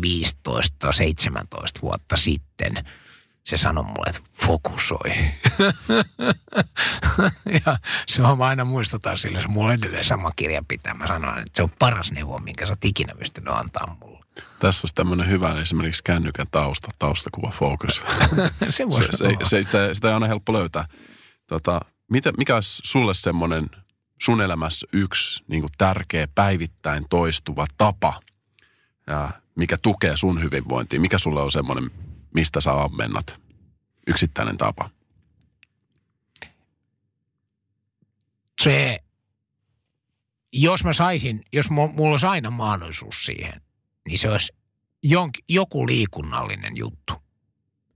[1.82, 2.84] vuotta sitten.
[3.44, 5.10] Se sanoi mulle, että fokusoi.
[7.66, 10.94] ja se on aina muistutaan sille, se mulla edelleen sama kirjanpitäjä.
[10.94, 14.20] Mä sanoin, että se on paras neuvo, minkä sä oot ikinä pystynyt antaa mulle.
[14.58, 17.94] Tässä olisi tämmöinen hyvä esimerkiksi kännykän tausta, taustakuva fokus.
[18.68, 20.84] se, se, se, se, sitä, sitä ei aina helppo löytää.
[21.46, 21.80] Tota,
[22.10, 23.66] mitä, mikä olisi sulle semmoinen
[24.22, 28.20] sun elämässä yksi niin kuin tärkeä päivittäin toistuva tapa,
[29.06, 31.00] ja mikä tukee sun hyvinvointia?
[31.00, 31.90] Mikä sulle on semmoinen,
[32.34, 33.40] mistä sä ammennat?
[34.06, 34.90] Yksittäinen tapa.
[38.62, 38.98] Se,
[40.52, 43.62] jos mä saisin, jos mulla olisi aina mahdollisuus siihen,
[44.08, 44.52] niin se olisi
[45.02, 47.14] jonk, joku liikunnallinen juttu.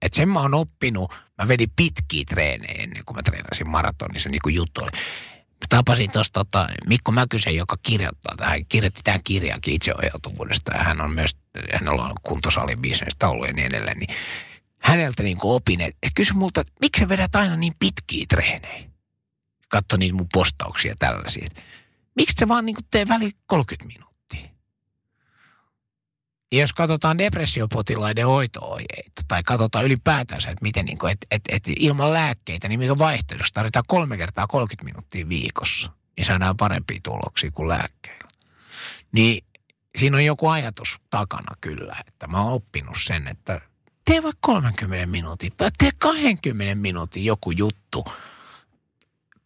[0.01, 4.41] Et sen mä oon oppinut, mä vedin pitkiä treenejä ennen kuin mä treenasin maratonissa, niin
[4.43, 4.89] kuin juttu oli
[5.69, 11.11] tapasin tuosta tota, Mikko Mäkysen, joka kirjoittaa tähän, kirjoitti tämän kirjankin itseohjautuvuudesta ja hän on
[11.11, 11.31] myös,
[11.73, 14.15] hänellä on kuntosalin bisnestä ollut ja niin edelleen, niin
[14.77, 18.89] häneltä niin kuin opin, että kysy multa, että miksi sä vedät aina niin pitkiä treenejä?
[19.67, 21.47] Katso niitä mun postauksia tällaisia.
[22.15, 24.14] Miksi sä vaan niin kuin tee väli 30 minuuttia?
[26.51, 31.63] Ja jos katsotaan depressiopotilaiden hoitoohjeita tai katsotaan ylipäätänsä, että miten niin kuin, et, et, et
[31.79, 37.51] ilman lääkkeitä, niin mikä vaihtoehdossa tarvitaan kolme kertaa 30 minuuttia viikossa, niin saadaan parempia tuloksia
[37.51, 38.29] kuin lääkkeillä.
[39.11, 39.45] Niin
[39.95, 43.61] siinä on joku ajatus takana kyllä, että mä oon oppinut sen, että
[44.05, 48.05] tee vaikka 30 minuutin tai tee 20 minuutin joku juttu–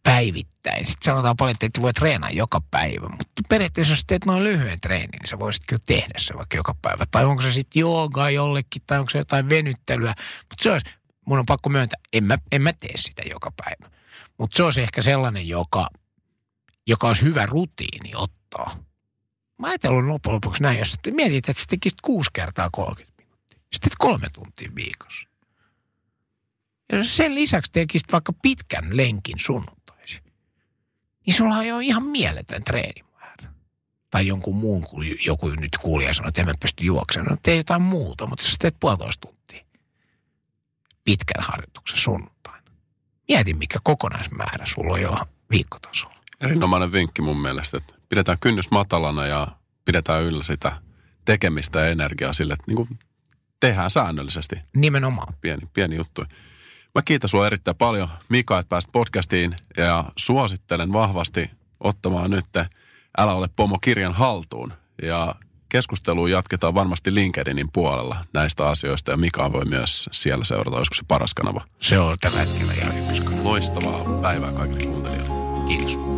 [0.02, 0.86] päivittäin.
[0.86, 5.10] Sitten sanotaan paljon, että voi treenaa joka päivä, mutta periaatteessa jos teet noin lyhyen treenin,
[5.10, 7.04] niin sä voisit kyllä tehdä se vaikka joka päivä.
[7.10, 10.14] Tai onko se sitten joogaa jollekin, tai onko se jotain venyttelyä.
[10.38, 10.86] Mutta se olisi,
[11.26, 13.96] mun on pakko myöntää, en mä, en mä tee sitä joka päivä.
[14.38, 15.88] Mutta se olisi ehkä sellainen, joka,
[16.86, 18.76] joka olisi hyvä rutiini ottaa.
[19.58, 23.58] Mä ajattelin loppujen lopuksi näin, jos mietit, että sä tekisit kuusi kertaa 30 minuuttia.
[23.72, 25.28] Sitten kolme tuntia viikossa.
[26.92, 29.79] Ja sen lisäksi tekisit vaikka pitkän lenkin sunnuntaisin,
[31.26, 33.52] niin sulla on jo ihan mieletön treenimäärä.
[34.10, 37.30] Tai jonkun muun, kun joku nyt kuulija sanoo, että en mä pysty juoksemaan.
[37.30, 39.64] No tee jotain muuta, mutta jos teet puolitoista tuntia
[41.04, 42.70] pitkän harjoituksen sunnuntaina.
[43.28, 45.16] Mieti, mikä kokonaismäärä sulla on jo
[45.50, 46.16] viikkotasolla.
[46.40, 49.46] Erinomainen vinkki mun mielestä, että pidetään kynnys matalana ja
[49.84, 50.72] pidetään yllä sitä
[51.24, 52.88] tekemistä ja energiaa sille, että niin kuin
[53.60, 54.56] tehdään säännöllisesti.
[54.76, 55.34] Nimenomaan.
[55.40, 56.24] Pieni, pieni juttu.
[56.94, 62.46] Mä kiitän sua erittäin paljon, Mika, että pääsit podcastiin ja suosittelen vahvasti ottamaan nyt
[63.18, 64.72] Älä ole pomo kirjan haltuun.
[65.02, 65.34] Ja
[65.68, 71.04] keskustelua jatketaan varmasti LinkedInin puolella näistä asioista ja Mika voi myös siellä seurata, olisiko se
[71.08, 71.64] paras kanava.
[71.80, 73.44] Se on tällä hetkellä ihan ykköskanava.
[73.44, 75.66] Loistavaa päivää kaikille kuuntelijoille.
[75.68, 76.09] Kiitos.